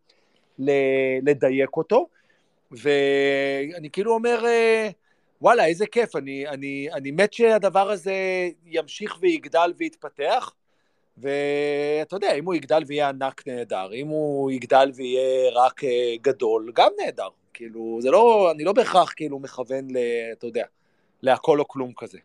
[1.23, 2.07] לדייק אותו.
[2.71, 4.89] ואני כאילו אומר, אה,
[5.41, 8.15] וואלה, איזה כיף, אני, אני, אני מת שהדבר הזה
[8.65, 10.53] ימשיך ויגדל ויתפתח,
[11.21, 16.73] ואתה יודע, אם הוא יגדל ויהיה ענק נהדר, אם הוא יגדל ויהיה רק אה, גדול,
[16.75, 17.29] גם נהדר.
[17.55, 19.97] כאילו, זה לא, אני לא בהכרח כאילו מכוון ל...
[20.33, 20.65] אתה יודע,
[21.23, 22.19] להכל או כלום כזה.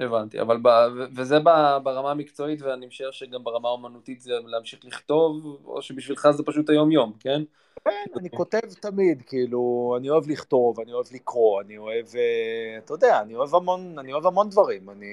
[0.00, 0.68] הבנתי, אבל ב,
[1.16, 1.38] וזה
[1.82, 7.12] ברמה המקצועית, ואני משער שגם ברמה האומנותית זה להמשיך לכתוב, או שבשבילך זה פשוט היום-יום,
[7.20, 7.42] כן?
[7.84, 12.94] כן, אני כותב תמיד, כאילו, אני אוהב לכתוב, אני אוהב לקרוא, אני אוהב, אה, אתה
[12.94, 15.06] יודע, אני אוהב המון, אני אוהב המון דברים, אני,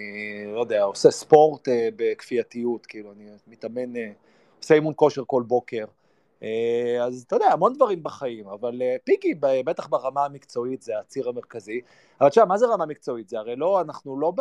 [0.54, 4.12] לא יודע, עושה ספורט אה, בכפייתיות, כאילו, אני מתאמן, אה,
[4.60, 5.86] עושה אימון כושר כל בוקר,
[7.02, 9.36] אז אתה יודע, המון דברים בחיים, אבל פיגי,
[9.66, 11.82] בטח ברמה המקצועית זה הציר המרכזי,
[12.22, 13.30] אבל תשמע, מה זה רמה מקצועית?
[13.30, 14.34] זה הרי לא, אנחנו לא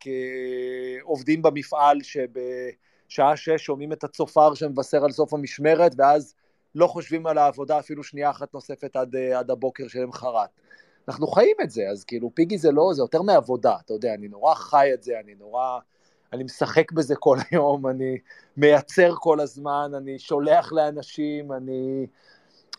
[0.00, 6.34] כעובדים במפעל שבשעה שש שומעים את הצופר שמבשר על סוף המשמרת, ואז
[6.74, 10.50] לא חושבים על העבודה אפילו שנייה אחת נוספת עד, אה, עד הבוקר שלמחרת.
[11.08, 14.28] אנחנו חיים את זה, אז כאילו פיגי זה לא, זה יותר מעבודה, אתה יודע, אני
[14.28, 15.78] נורא חי את זה, אני נורא,
[16.32, 18.18] אני משחק בזה כל היום, אני
[18.56, 22.06] מייצר כל הזמן, אני שולח לאנשים, אני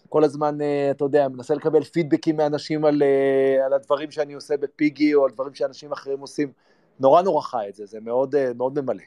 [0.10, 4.58] כל הזמן, אה, אתה יודע, מנסה לקבל פידבקים מאנשים על, אה, על הדברים שאני עושה
[4.58, 6.52] בפיגי, או על דברים שאנשים אחרים עושים,
[7.00, 9.04] נורא נורא חי את זה, זה מאוד, מאוד ממלא.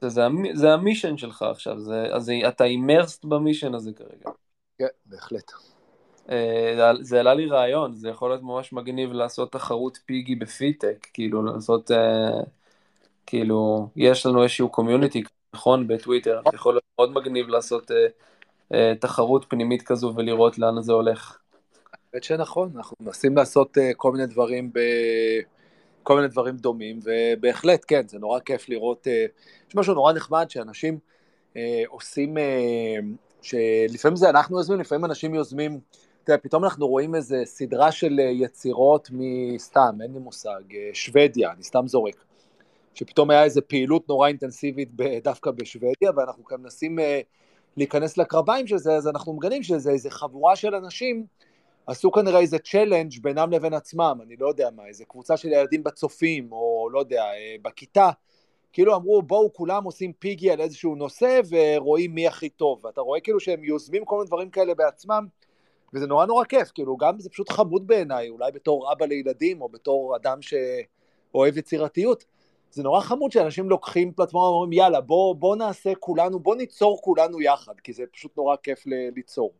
[0.00, 0.22] זה, זה,
[0.54, 4.30] זה המישן שלך עכשיו, זה, אז אתה אימרסט במישן הזה כרגע.
[4.78, 5.52] כן, בהחלט.
[6.30, 11.42] אה, זה העלה לי רעיון, זה יכול להיות ממש מגניב לעשות תחרות פיגי בפיטק, כאילו
[11.42, 12.40] לעשות, אה,
[13.26, 15.22] כאילו, יש לנו איזשהו קומיוניטי,
[15.54, 17.90] נכון, בטוויטר, יכול להיות מאוד מגניב לעשות
[18.74, 21.38] אה, תחרות פנימית כזו ולראות לאן זה הולך.
[22.12, 24.78] האמת שנכון, אנחנו מנסים לעשות כל מיני דברים ב...
[26.06, 29.26] כל מיני דברים דומים, ובהחלט, כן, זה נורא כיף לראות, אה,
[29.68, 30.98] יש משהו נורא נחמד שאנשים
[31.56, 32.96] אה, עושים, אה,
[33.42, 35.80] שלפעמים זה אנחנו יוזמים, לפעמים אנשים יוזמים,
[36.24, 40.60] אתה יודע, פתאום אנחנו רואים איזה סדרה של יצירות מסתם, אין לי מושג,
[40.92, 42.24] שוודיה, אני סתם זורק,
[42.96, 44.88] שפתאום היה איזה פעילות נורא אינטנסיבית
[45.22, 46.98] דווקא בשוודיה, ואנחנו כאן מנסים
[47.76, 51.26] להיכנס לקרביים של זה, אז אנחנו מגנים שזה איזה חבורה של אנשים,
[51.86, 55.84] עשו כנראה איזה צ'לנג' בינם לבין עצמם, אני לא יודע מה, איזה קבוצה של ילדים
[55.84, 58.10] בצופים, או לא יודע, אה, בכיתה,
[58.72, 63.20] כאילו אמרו בואו כולם עושים פיגי על איזשהו נושא ורואים מי הכי טוב, ואתה רואה
[63.20, 65.26] כאילו שהם יוזמים כל מיני דברים כאלה בעצמם,
[65.94, 69.68] וזה נורא נורא כיף, כאילו גם זה פשוט חמוד בעיניי, אולי בתור אבא לילדים, או
[69.68, 72.24] בתור אדם שאוהב יצירתיות,
[72.76, 77.40] זה נורא חמוד שאנשים לוקחים פלטפורמה ואומרים יאללה בוא, בוא נעשה כולנו, בוא ניצור כולנו
[77.40, 78.82] יחד, כי זה פשוט נורא כיף
[79.16, 79.52] ליצור.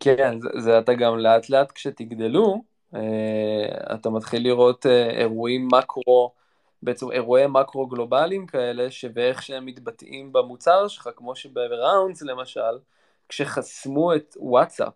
[0.00, 2.62] כן, זה, זה אתה גם לאט לאט כשתגדלו,
[2.94, 6.32] אה, אתה מתחיל לראות אה, אירועים מקרו,
[6.82, 12.78] בעצם אירועי מקרו גלובליים כאלה, ואיך שהם מתבטאים במוצר שלך, כמו שב Rounds למשל,
[13.28, 14.94] כשחסמו את וואטסאפ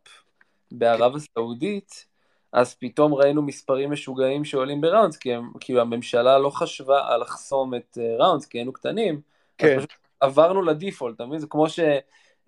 [0.73, 2.07] בערב הסעודית,
[2.53, 7.21] אז פתאום ראינו מספרים משוגעים שעולים ב Rounds, כי, הם, כי הממשלה לא חשבה על
[7.21, 9.21] לחסום את Rounds, כי היינו קטנים,
[9.59, 9.79] כן.
[9.79, 11.39] אז פשוט עברנו ל default, אתה מבין?
[11.39, 11.81] זה כמו ש...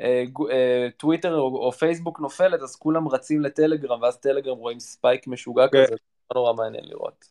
[0.00, 5.68] אה, אה, טוויטר או פייסבוק נופלת, אז כולם רצים לטלגרם, ואז טלגרם רואים spike משוגע
[5.68, 5.84] כן.
[5.84, 7.24] כזה, זה נורא מעניין לראות.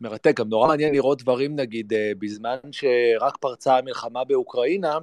[0.00, 4.98] מרתק, גם נורא מעניין לראות דברים, נגיד, אה, בזמן שרק פרצה המלחמה באוקראינה,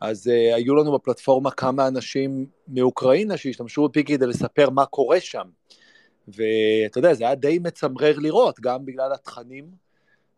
[0.00, 5.44] אז uh, היו לנו בפלטפורמה כמה אנשים מאוקראינה שהשתמשו בפי כדי לספר מה קורה שם.
[6.28, 9.88] ואתה יודע, זה היה די מצמרר לראות, גם בגלל התכנים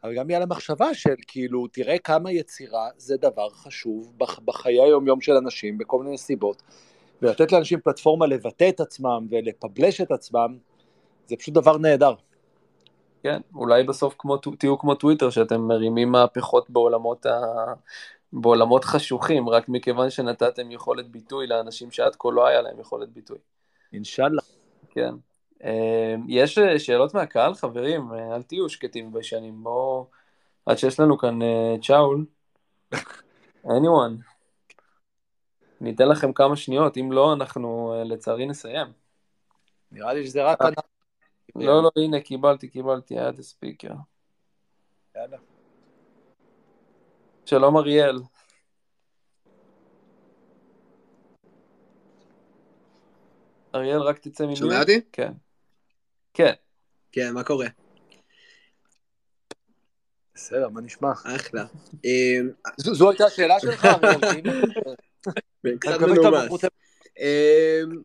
[0.05, 4.13] אבל גם יהיה לה מחשבה של כאילו, תראה כמה יצירה זה דבר חשוב
[4.45, 6.63] בחיי היום-יום של אנשים, בכל מיני סיבות,
[7.23, 10.59] ולתת לאנשים פלטפורמה לבטא את עצמם ולפבלש את עצמם,
[11.27, 12.15] זה פשוט דבר נהדר.
[13.23, 17.41] כן, אולי בסוף כמו, תהיו כמו טוויטר, שאתם מרימים מהפכות בעולמות, ה...
[18.33, 23.39] בעולמות חשוכים, רק מכיוון שנתתם יכולת ביטוי לאנשים שעד כה לא היה להם יכולת ביטוי.
[23.93, 24.43] אינשאללה.
[24.91, 25.15] כן.
[25.65, 28.13] אמ, יש אה, שאלות מהקהל, חברים?
[28.13, 30.07] אה, אל תהיו שקטים בשנים, בואו...
[30.67, 32.27] עד שיש לנו כאן אה, צ'אול.
[33.65, 34.23] anyone.
[35.81, 38.87] ניתן לכם כמה שניות, אם לא, אנחנו לצערי נסיים.
[39.93, 40.59] נראה לי שזה רק...
[41.57, 43.95] לא, לא, הנה, קיבלתי, קיבלתי, היה את הספיקר.
[45.17, 45.37] יאללה.
[47.45, 48.21] שלום אריאל.
[53.75, 54.57] אריאל, רק תצא ממנו.
[54.57, 55.01] שומע אותי?
[55.13, 55.33] כן.
[56.35, 56.53] כן.
[57.13, 57.67] כן, מה קורה?
[60.35, 61.13] בסדר, מה נשמע?
[61.13, 61.65] אחלה.
[62.79, 63.89] זו הייתה השאלה שלך,
[65.81, 66.65] קצת מנומס.
[67.19, 68.03] אמ,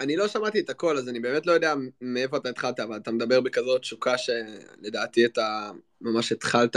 [0.00, 3.10] אני לא שמעתי את הכל, אז אני באמת לא יודע מאיפה אתה התחלת, אבל אתה
[3.10, 6.76] מדבר בכזאת תשוקה שלדעתי אתה ממש התחלת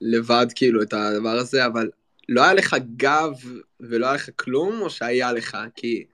[0.00, 1.90] לבד כאילו את הדבר הזה, אבל
[2.28, 3.32] לא היה לך גב
[3.80, 5.58] ולא היה לך כלום, או שהיה לך?
[5.74, 6.04] כי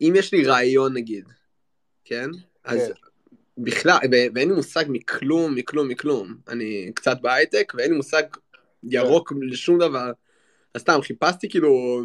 [0.00, 1.24] אם יש לי רעיון נגיד,
[2.04, 2.30] כן?
[2.64, 2.92] אז כן.
[3.58, 3.98] בכלל,
[4.34, 6.36] ואין לי מושג מכלום, מכלום, מכלום.
[6.48, 8.22] אני קצת בהייטק, ואין לי מושג
[8.82, 10.12] ירוק לשום דבר.
[10.74, 12.02] אז סתם, חיפשתי כאילו,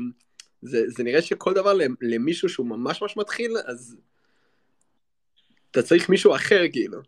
[0.61, 3.97] זה, זה נראה שכל דבר למישהו שהוא ממש ממש מתחיל, אז
[5.71, 7.01] אתה צריך מישהו אחר כאילו.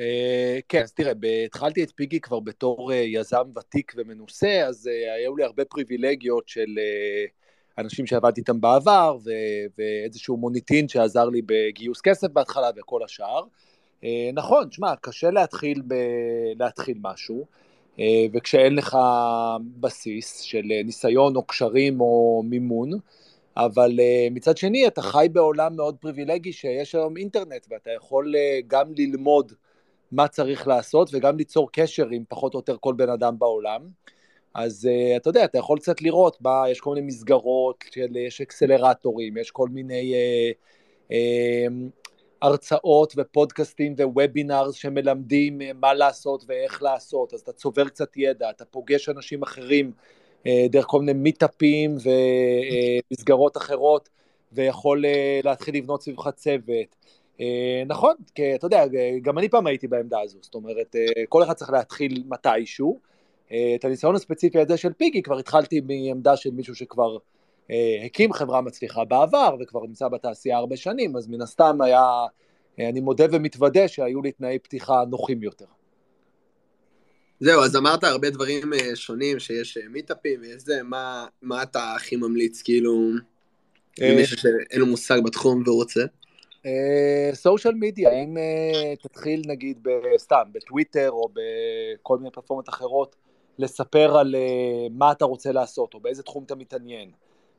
[0.00, 1.12] Uh, כן, אז תראה,
[1.46, 6.48] התחלתי את פיגי כבר בתור uh, יזם ותיק ומנוסה, אז uh, היו לי הרבה פריבילגיות
[6.48, 7.30] של uh,
[7.78, 9.30] אנשים שעבדתי איתם בעבר, ו-
[9.78, 13.42] ואיזשהו מוניטין שעזר לי בגיוס כסף בהתחלה וכל השאר.
[14.04, 17.46] אה, נכון, שמע, קשה להתחיל, ב- להתחיל משהו,
[17.98, 18.98] אה, וכשאין לך
[19.80, 22.90] בסיס של ניסיון או קשרים או מימון,
[23.56, 28.34] אבל אה, מצד שני אתה חי בעולם מאוד פריבילגי שיש היום אינטרנט ואתה יכול
[28.66, 29.52] גם ללמוד
[30.12, 33.80] מה צריך לעשות וגם ליצור קשר עם פחות או יותר כל בן אדם בעולם.
[34.56, 38.40] אז uh, אתה יודע, אתה יכול קצת לראות מה, יש כל מיני מסגרות, של, יש
[38.40, 41.12] אקסלרטורים, יש כל מיני uh, uh,
[42.42, 48.64] הרצאות ופודקאסטים ווובינארס שמלמדים uh, מה לעשות ואיך לעשות, אז אתה צובר קצת ידע, אתה
[48.64, 49.92] פוגש אנשים אחרים
[50.44, 51.96] uh, דרך כל מיני מיטאפים
[53.10, 54.08] ומסגרות uh, אחרות,
[54.52, 56.96] ויכול uh, להתחיל לבנות סביבך צוות.
[57.38, 57.40] Uh,
[57.86, 58.84] נכון, כי אתה יודע,
[59.22, 63.15] גם אני פעם הייתי בעמדה הזו, זאת אומרת, uh, כל אחד צריך להתחיל מתישהו, אה,
[63.48, 67.16] את הניסיון הספציפי הזה של פיגי כבר התחלתי מעמדה של מישהו שכבר
[67.70, 72.02] אה, הקים חברה מצליחה בעבר וכבר נמצא בתעשייה הרבה שנים, אז מן הסתם היה,
[72.80, 75.64] אה, אני מודה ומתוודה שהיו לי תנאי פתיחה נוחים יותר.
[77.40, 82.62] זהו, אז אמרת הרבה דברים שונים, שיש מיטאפים ויש זה, מה, מה אתה הכי ממליץ,
[82.62, 83.10] כאילו,
[83.98, 86.00] למישהו שאין לו מושג בתחום והוא רוצה?
[87.32, 88.36] סושיאל מדיה, אם
[89.02, 89.88] תתחיל נגיד
[90.18, 93.16] סתם בטוויטר או בכל מיני פלטפורמות אחרות,
[93.58, 97.10] לספר על uh, מה אתה רוצה לעשות, או באיזה תחום אתה מתעניין,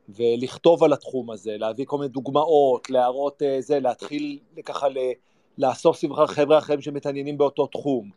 [0.08, 5.12] ולכתוב על התחום הזה, להביא כל מיני דוגמאות, להראות uh, זה, להתחיל ככה ל-
[5.58, 8.10] לאסוף סביבך חבר'ה אחרים שמתעניינים באותו תחום.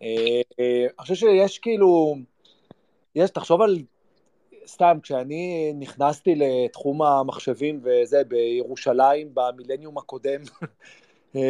[0.00, 0.04] Uh,
[0.58, 2.16] אני חושב שיש כאילו,
[3.14, 3.78] יש, תחשוב על,
[4.66, 10.40] סתם, כשאני נכנסתי לתחום המחשבים וזה, בירושלים, במילניום הקודם,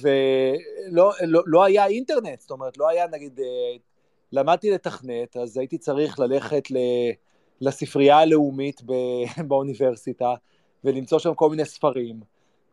[0.00, 3.40] ולא לא, לא היה אינטרנט, זאת אומרת, לא היה נגיד
[4.32, 6.76] למדתי לתכנת, אז הייתי צריך ללכת ל...
[7.60, 8.82] לספרייה הלאומית
[9.48, 10.34] באוניברסיטה,
[10.84, 12.20] ולמצוא שם כל מיני ספרים,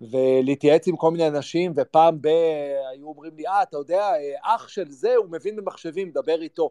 [0.02, 2.28] ולהתייעץ עם כל מיני אנשים, ופעם ב...
[2.92, 6.70] היו אומרים לי, אה, אתה יודע, אח של זה, הוא מבין במחשבים, דבר איתו.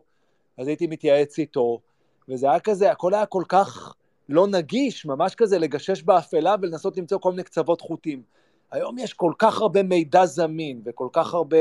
[0.59, 1.81] אז הייתי מתייעץ איתו,
[2.29, 3.95] וזה היה כזה, הכל היה כל כך
[4.29, 8.23] לא נגיש, ממש כזה לגשש באפלה ולנסות למצוא כל מיני קצוות חוטים.
[8.71, 11.57] היום יש כל כך הרבה מידע זמין, וכל כך הרבה...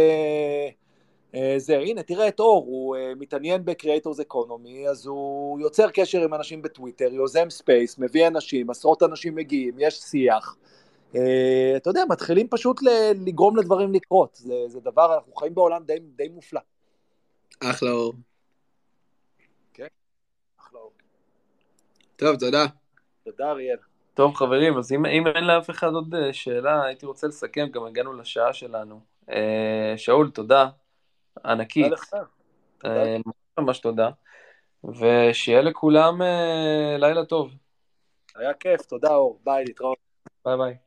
[1.35, 6.21] אה, זה, הנה, תראה את אור, הוא אה, מתעניין ב-Creators Economy, אז הוא יוצר קשר
[6.23, 10.55] עם אנשים בטוויטר, יוזם space, מביא אנשים, עשרות אנשים מגיעים, יש שיח.
[11.13, 11.17] אה,
[11.77, 12.81] אתה יודע, מתחילים פשוט
[13.25, 16.61] לגרום לדברים לקרות, זה, זה דבר, אנחנו חיים בעולם די, די מופלא.
[17.63, 18.13] אחלה אור.
[19.73, 19.87] כן,
[20.59, 20.91] אחלה אור.
[22.15, 22.65] טוב, תודה.
[23.23, 23.77] תודה, אריאל.
[24.13, 28.13] טוב, חברים, אז אם, אם אין לאף אחד עוד שאלה, הייתי רוצה לסכם, גם הגענו
[28.13, 28.99] לשעה שלנו.
[29.97, 30.69] שאול, תודה.
[31.45, 31.93] ענקית.
[32.85, 33.17] אה,
[33.59, 34.09] ממש תודה.
[34.83, 37.51] ושיהיה לכולם אה, לילה טוב.
[38.35, 39.97] היה כיף, תודה אור, ביי, להתראות.
[40.45, 40.84] ביי ביי.